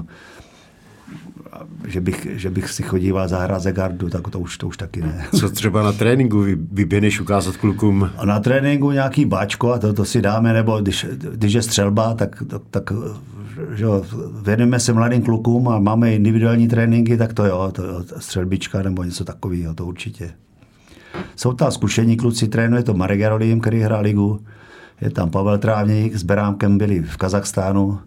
[1.88, 5.02] že bych, že bych si chodíval zahrát ze gardu, tak to už, to už taky
[5.02, 5.26] ne.
[5.40, 8.10] Co třeba na tréninku vyběneš ukázat klukům?
[8.18, 12.14] A na tréninku nějaký báčko a to, to si dáme, nebo když, když je střelba,
[12.14, 12.92] tak, tak, tak
[13.74, 13.86] že
[14.42, 19.04] věnujeme se mladým klukům a máme individuální tréninky, tak to jo, to jo, střelbička nebo
[19.04, 20.32] něco takového, to určitě.
[21.36, 24.40] Jsou tam zkušení kluci, trénuje to Marek Jarolím, který hrál ligu,
[25.02, 28.00] je tam Pavel Trávník, s Berámkem byli v Kazachstánu,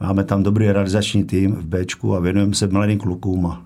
[0.00, 3.64] Máme tam dobrý realizační tým v Bčku a věnujeme se mladým klukům a,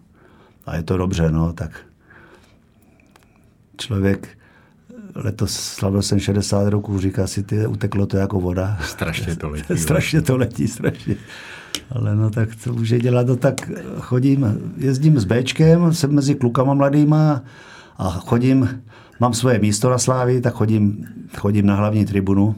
[0.66, 1.70] a je to dobře, no, tak
[3.76, 4.28] člověk
[5.14, 8.78] letos slavil jsem 60 roků, říká si, ty, uteklo to jako voda.
[8.82, 9.76] Strašně to letí.
[9.76, 11.16] strašně to letí, strašně.
[11.91, 16.74] Ale no tak to může dělat, no tak chodím, jezdím s Bčkem, jsem mezi klukama
[16.74, 17.43] mladýma
[17.99, 18.82] a chodím,
[19.20, 21.07] mám svoje místo na Slávii, tak chodím,
[21.37, 22.55] chodím na hlavní tribunu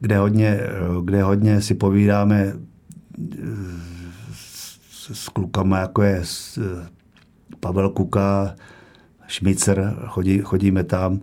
[0.00, 0.60] kde hodně,
[1.04, 2.52] kde hodně si povídáme
[4.32, 4.78] s,
[5.12, 6.58] s klukama, jako je s,
[7.60, 8.54] Pavel Kuka,
[9.26, 11.20] Šmicer, chodí, chodíme tam.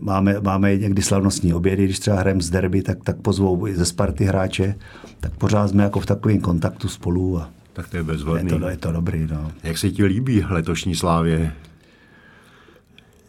[0.00, 4.24] Máme, máme někdy slavnostní obědy, když třeba hrajeme z derby, tak, tak pozvou ze Sparty
[4.24, 4.74] hráče,
[5.20, 7.38] tak pořád jsme jako v takovém kontaktu spolu.
[7.38, 8.52] A tak to je bezvadný.
[8.52, 9.28] Je to, je to dobrý.
[9.30, 9.52] No.
[9.62, 11.52] Jak se ti líbí letošní slávě?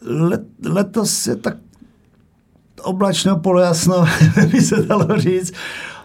[0.06, 1.56] Let, letos je tak
[2.82, 4.06] oblačno, polojasno,
[4.52, 5.52] by se dalo říct.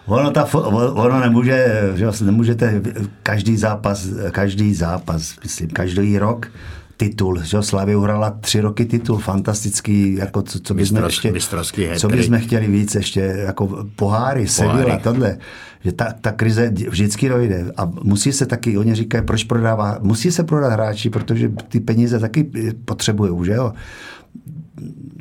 [0.06, 0.48] Ono, ta,
[0.92, 2.82] ono nemůže, že vlastně nemůžete
[3.22, 6.50] každý zápas, každý zápas, myslím, každý rok
[6.98, 11.32] titul, že Slavě uhrala tři roky titul, fantastický, jako co, co bychom ještě,
[11.98, 15.38] co bychom chtěli víc ještě, jako poháry, Sevilla, tohle,
[15.84, 17.72] že ta, ta krize vždycky dojde.
[17.76, 22.18] A musí se taky, oni říkají, proč prodává, musí se prodat hráči, protože ty peníze
[22.18, 22.50] taky
[22.84, 23.72] potřebují, že jo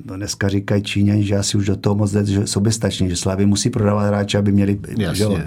[0.07, 3.69] no dneska říkají Číňani, že asi už do toho moc že soběstační, že Slavy musí
[3.69, 5.15] prodávat hráče, aby měli, Jasně.
[5.15, 5.39] že jo,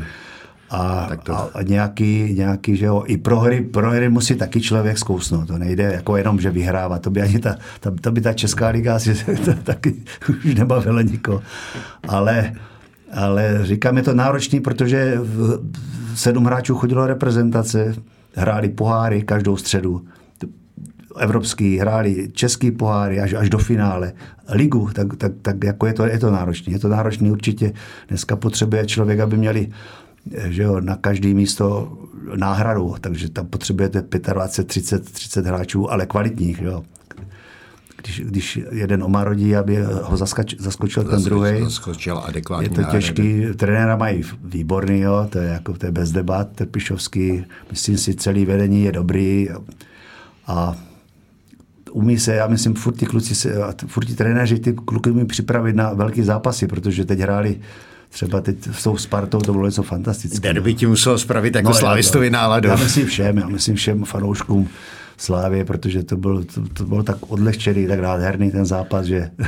[0.71, 1.35] a, to...
[1.35, 5.49] a, a nějaký, nějaký, že jo, i prohry, prohry musí taky člověk zkousnout.
[5.49, 6.99] To nejde jako jenom, že vyhrává.
[6.99, 9.95] To by ani ta, ta, to by ta Česká liga asi to, taky
[10.29, 11.43] už nebavila nikoho.
[12.09, 12.53] Ale,
[13.13, 15.61] ale říkám, je to náročný, protože v,
[16.15, 17.95] sedm hráčů chodilo reprezentace,
[18.35, 20.05] hráli poháry každou středu
[21.21, 24.13] evropský, hráli český poháry až, až do finále,
[24.49, 26.73] ligu, tak, tak, tak jako je to, je to náročné.
[26.73, 27.73] Je to náročné určitě.
[28.09, 29.69] Dneska potřebuje člověk, aby měli
[30.45, 31.93] že jo, na každý místo
[32.37, 34.03] náhradu, takže tam potřebujete
[34.33, 36.63] 25, 30, 30 hráčů, ale kvalitních.
[36.63, 36.85] Jo.
[37.97, 41.63] Když, když jeden omarodí, aby ho zaskač, zaskočil ten druhý.
[41.63, 42.67] Zaskočil adekvátně.
[42.67, 43.47] Je to těžký.
[43.57, 47.45] Trenéra mají výborný, jo, to je, jako, to je bez debat, Trpišovský.
[47.71, 49.49] Myslím si, celý vedení je dobrý.
[50.47, 50.77] A
[51.91, 53.55] umí se, já myslím, furt ti kluci, se,
[53.87, 57.61] furt ti trenéři ty kluky umí připravit na velké zápasy, protože teď hráli
[58.09, 60.53] třeba teď s tou Spartou, to bylo něco fantastické.
[60.53, 62.69] Derby ti musel spravit jako no, slavistovi náladu.
[62.69, 64.69] Já myslím všem, já myslím všem fanouškům
[65.17, 69.31] Slávě, protože to byl, to, to bylo tak odlehčený, tak nádherný ten zápas, že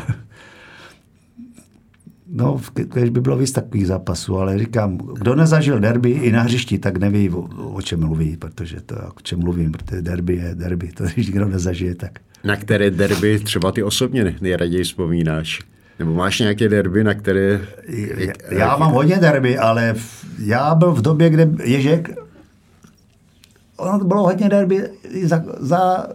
[2.35, 6.79] No, když by bylo víc takových zápasů, ale říkám, kdo nezažil derby i na hřišti,
[6.79, 7.41] tak neví, o,
[7.75, 11.49] o čem mluví, protože to, o čem mluvím, protože derby je derby, to když nikdo
[11.49, 15.61] nezažije, tak Na které derby třeba ty osobně nejraději vzpomínáš?
[15.99, 17.61] Nebo máš nějaké derby, na které...
[18.17, 19.95] Já, já mám hodně derby, ale
[20.39, 22.11] já byl v době, kde Ježek
[23.83, 24.91] ono to bylo hodně derby
[25.23, 26.07] za, za,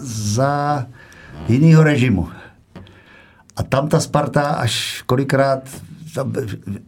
[0.00, 0.86] za
[1.48, 2.28] jinýho režimu.
[3.56, 5.68] A tam ta Sparta až kolikrát,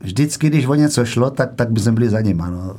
[0.00, 2.40] vždycky, když o něco šlo, tak, tak by jsme byli za ním.
[2.40, 2.76] Ano.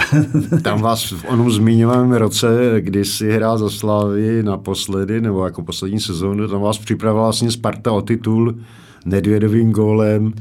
[0.62, 6.00] Tam vás v onom zmiňovaném roce, kdy si hrál za Slávy naposledy, nebo jako poslední
[6.00, 8.54] sezónu, tam vás připravila vlastně Sparta o titul
[9.04, 10.32] nedvědovým gólem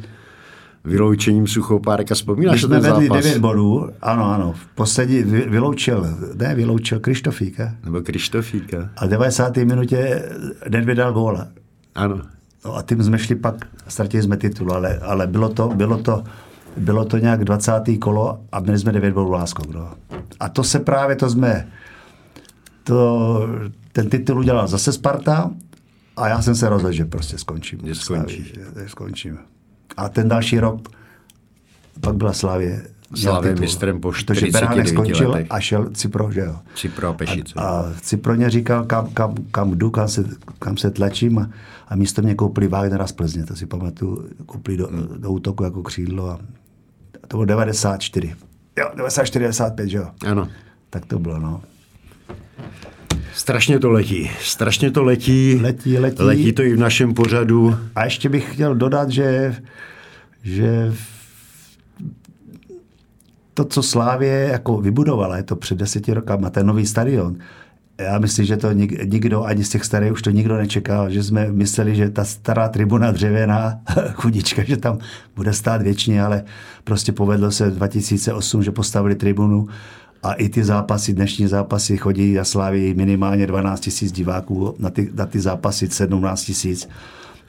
[0.86, 2.16] vyloučením Suchopárka.
[2.16, 3.24] Vzpomínáš My jsme vedli zápas?
[3.24, 4.54] 9 bodů, ano, ano.
[4.54, 7.76] V poslední vyloučil, ne, vyloučil Krištofíka.
[7.84, 8.90] Nebo Krištofíka.
[8.98, 9.58] A v 90.
[9.58, 10.30] minutě
[10.70, 11.48] Nedvěd dal góla.
[11.96, 12.22] Ano.
[12.66, 13.56] No a tím jsme šli pak,
[13.88, 16.24] ztratili jsme titul, ale, ale bylo to, bylo to,
[16.78, 17.72] bylo to nějak 20.
[18.00, 19.74] kolo a měli jsme 9 bodů láskok.
[19.74, 19.94] No.
[20.40, 21.68] A to se právě, to jsme,
[22.84, 23.48] to,
[23.92, 25.52] ten titul udělal zase Sparta
[26.18, 27.80] a já jsem se rozhodl, že prostě skončím.
[27.84, 28.46] Že skončím.
[28.46, 29.38] Že skončím.
[29.98, 30.90] A ten další rok
[32.02, 32.88] pak byla Slavě.
[33.16, 35.48] Slavě mistrem po 49 skončil letech.
[35.50, 36.56] a šel Cipro, že jo.
[36.76, 37.54] Cipro a Pešice.
[37.58, 40.24] A, a Ciproně říkal, kam, kam, kam jdu, kam se,
[40.60, 41.50] kam se tlačím a,
[41.88, 45.08] a místo mě koupili Wagnera z Plzně, to si pamatuju, koupili do, hmm.
[45.18, 46.40] do útoku jako křídlo a
[47.32, 48.36] to bylo 94.
[48.78, 50.08] Jo, 94, 95, že jo.
[50.26, 50.48] Ano.
[50.90, 51.62] Tak to bylo, no.
[53.34, 54.32] Strašně to letí.
[54.42, 55.60] Strašně to letí.
[55.62, 56.24] Letí, letí.
[56.24, 57.78] Letí to i v našem pořadu.
[57.96, 59.56] A ještě bych chtěl dodat, že,
[60.44, 60.94] že
[63.54, 67.36] to, co Slávě jako vybudovala, je to před deseti rokama, ten nový stadion,
[68.02, 68.72] já myslím, že to
[69.06, 72.70] nikdo, ani z těch starých už to nikdo nečekal, že jsme mysleli, že ta stará
[72.70, 73.82] tribuna dřevěná,
[74.14, 74.98] chudička, že tam
[75.36, 76.44] bude stát věčně, ale
[76.84, 79.68] prostě povedlo se 2008, že postavili tribunu
[80.24, 85.10] a i ty zápasy, dnešní zápasy chodí a sláví minimálně 12 tisíc diváků, na ty,
[85.14, 86.90] na ty zápasy 17 tisíc.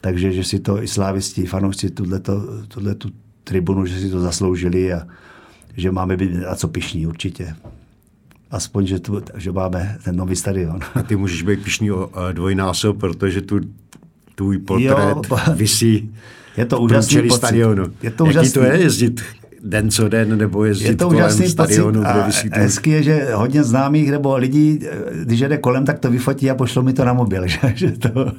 [0.00, 3.10] Takže, že si to i slávisti, fanoušci tuhle tu
[3.44, 5.06] tribunu, že si to zasloužili a
[5.76, 7.54] že máme být a co pišní určitě.
[8.52, 10.80] Aspoň, že, tu, že máme ten nový stadion.
[10.94, 13.60] A ty můžeš být pišný o dvojnásob, protože tu
[14.34, 16.14] tvůj portrét jo, visí
[16.56, 17.36] je to úžasný pocit.
[17.36, 17.84] stadionu.
[18.02, 18.52] Je to Jaký úžasný.
[18.52, 19.20] to je jezdit
[19.64, 22.60] den co den, nebo jezdit je to kolem stadionu, kde vysí tu...
[22.60, 24.80] Hezky je, že hodně známých nebo lidí,
[25.22, 27.46] když jede kolem, tak to vyfotí a pošlo mi to na mobil.
[27.46, 28.32] Že, že to...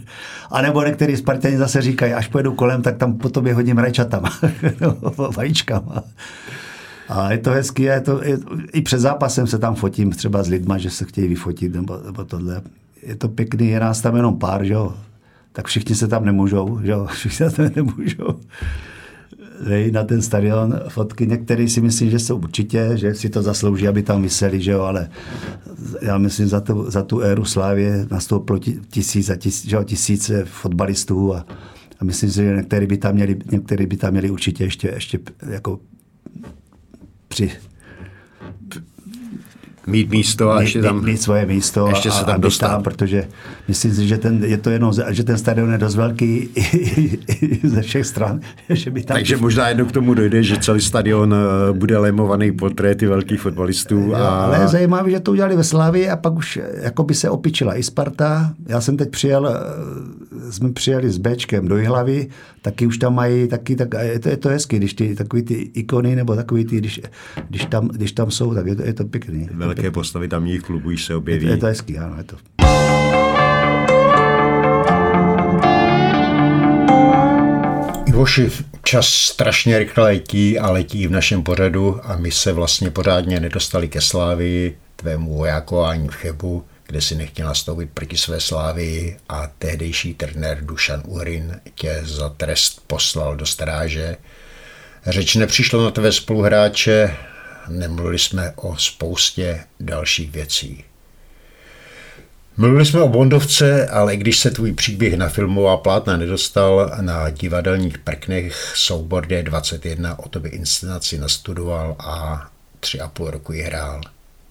[0.52, 4.30] A nebo některý Spartani zase říkají, až pojedu kolem, tak tam po tobě hodím rajčatama,
[5.36, 6.04] vajíčkama.
[7.10, 8.40] A je to hezky, je to, je,
[8.74, 12.26] i před zápasem se tam fotím třeba s lidma, že se chtějí vyfotit nebo, nebo
[12.26, 12.62] tohle.
[13.02, 14.94] Je to pěkný, je nás tam jenom pár, že jo.
[15.52, 17.06] Tak všichni se tam nemůžou, že jo.
[17.12, 18.40] Všichni se tam nemůžou
[19.64, 21.28] hej, na ten stadion fotky.
[21.28, 24.82] Některý si myslím, že jsou určitě, že si to zaslouží, aby tam vyseli, že jo,
[24.82, 25.10] ale
[26.02, 30.46] já myslím, za tu, za tu éru Slávě nastoupilo tisíc a tisíc, že jo, tisíce
[30.46, 31.46] fotbalistů a,
[32.00, 35.20] a myslím si, že některý by tam měli, některý by tam měli určitě ještě, ještě
[35.50, 35.80] jako
[37.34, 37.52] při,
[39.88, 41.06] mít místo a ještě tam...
[41.06, 42.68] Mít, svoje místo ještě a, se tam a dostat.
[42.68, 43.28] Tam, protože
[43.68, 46.50] myslím si, že ten, je to jenom, že ten stadion je dost velký
[47.64, 48.40] ze všech stran.
[48.70, 52.52] Že by tam Takže možná jednou k tomu dojde, že celý stadion eh, bude lemovaný
[52.52, 54.16] portréty velkých fotbalistů.
[54.16, 54.46] A...
[54.46, 57.78] ale je zajímavé, že to udělali ve Slavii a pak už jako by se opičila
[57.78, 58.54] i Sparta.
[58.68, 62.28] Já jsem teď přijel, eh, jsme přijeli s Bčkem do Jihlavy,
[62.62, 65.54] taky už tam mají, taky, tak, je, to, je to hezky, když ty takový ty
[65.54, 67.02] ikony, nebo takový ty, když,
[67.50, 70.92] když, tam, když tam jsou, tak je to, je to pěkný velké postavy tamních klubů
[70.92, 71.46] již se objeví.
[71.46, 72.36] Je to, je to hezký, ano, je to.
[78.06, 78.52] Ivoši,
[78.84, 83.88] čas strašně rychle letí a letí v našem pořadu a my se vlastně pořádně nedostali
[83.88, 90.14] ke Slávii, tvému vojákování v Chebu, kde si nechtěl nastoupit proti své Slávii a tehdejší
[90.14, 94.18] trenér Dušan Uhrin tě za trest poslal do stráže.
[95.06, 97.16] Řeč nepřišlo na tvé spoluhráče,
[97.68, 100.84] nemluvili jsme o spoustě dalších věcí.
[102.58, 107.98] Mluvili jsme o Bondovce, ale když se tvůj příběh na filmová plátna nedostal, na divadelních
[107.98, 112.48] prknech soubor D21 o tobě inscenaci nastudoval a
[112.80, 114.02] tři a půl roku ji hrál.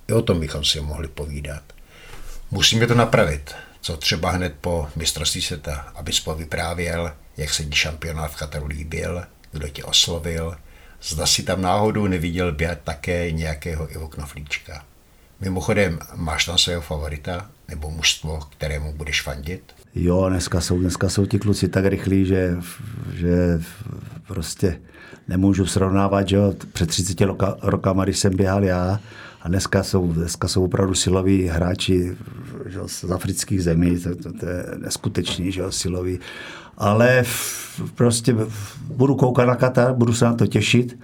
[0.08, 1.62] I o tom bychom si mohli povídat.
[2.50, 8.32] Musíme to napravit, co třeba hned po mistrovství světa, abys povyprávěl, jak se ti šampionát
[8.32, 10.56] v Kataru líbil, kdo tě oslovil,
[11.04, 14.84] Zda si tam náhodou neviděl běhat také nějakého Ivo Knoflíčka.
[15.40, 19.62] Mimochodem, máš tam svého favorita nebo mužstvo, kterému budeš fandit?
[19.94, 22.56] Jo, dneska jsou, dneska jsou ti kluci tak rychlí, že,
[23.14, 23.60] že
[24.26, 24.80] prostě
[25.28, 26.38] nemůžu srovnávat, že
[26.72, 29.00] před 30 roka, rokama, když jsem běhal já,
[29.42, 32.16] a dneska jsou, dneska jsou opravdu siloví hráči
[32.66, 36.18] že, z afrických zemí, to, to, to je neskutečný, že, silový.
[36.78, 37.24] Ale
[37.94, 38.36] prostě
[38.86, 40.98] budu koukat na Katar, budu se na to těšit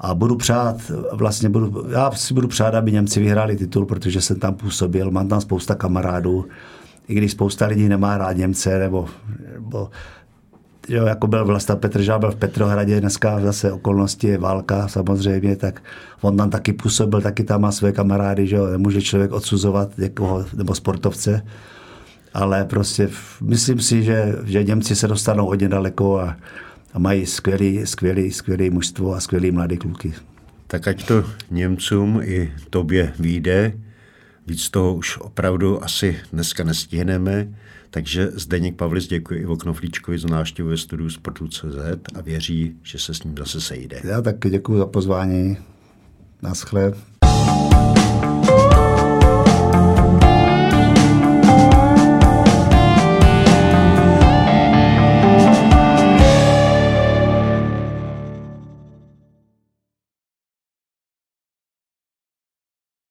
[0.00, 0.76] a budu přát,
[1.12, 5.28] vlastně budu, já si budu přát, aby Němci vyhráli titul, protože jsem tam působil, mám
[5.28, 6.44] tam spousta kamarádů,
[7.08, 9.08] i když spousta lidí nemá rád Němce, nebo,
[9.54, 9.90] nebo
[10.88, 15.82] jo, jako byl Vlasta Petržál, byl v Petrohradě, dneska zase okolnosti je válka samozřejmě, tak
[16.20, 20.44] on tam taky působil, taky tam má své kamarády, že jo, nemůže člověk odsuzovat někoho,
[20.56, 21.42] nebo sportovce,
[22.36, 23.08] ale prostě
[23.40, 26.36] myslím si, že, že Němci se dostanou hodně daleko a,
[26.92, 30.14] a mají skvělý, skvělý, skvělý mužstvo a skvělý mladý kluky.
[30.66, 33.72] Tak ať to Němcům i tobě vyjde,
[34.46, 37.48] víc toho už opravdu asi dneska nestihneme.
[37.90, 41.64] Takže Zdeněk Pavlis děkuje Ivo Knoflíčkovi za návštěvu ve studiu Sportu.cz
[42.14, 44.00] a věří, že se s ním zase sejde.
[44.04, 45.56] Já taky děkuji za pozvání.
[46.42, 46.92] Naschle.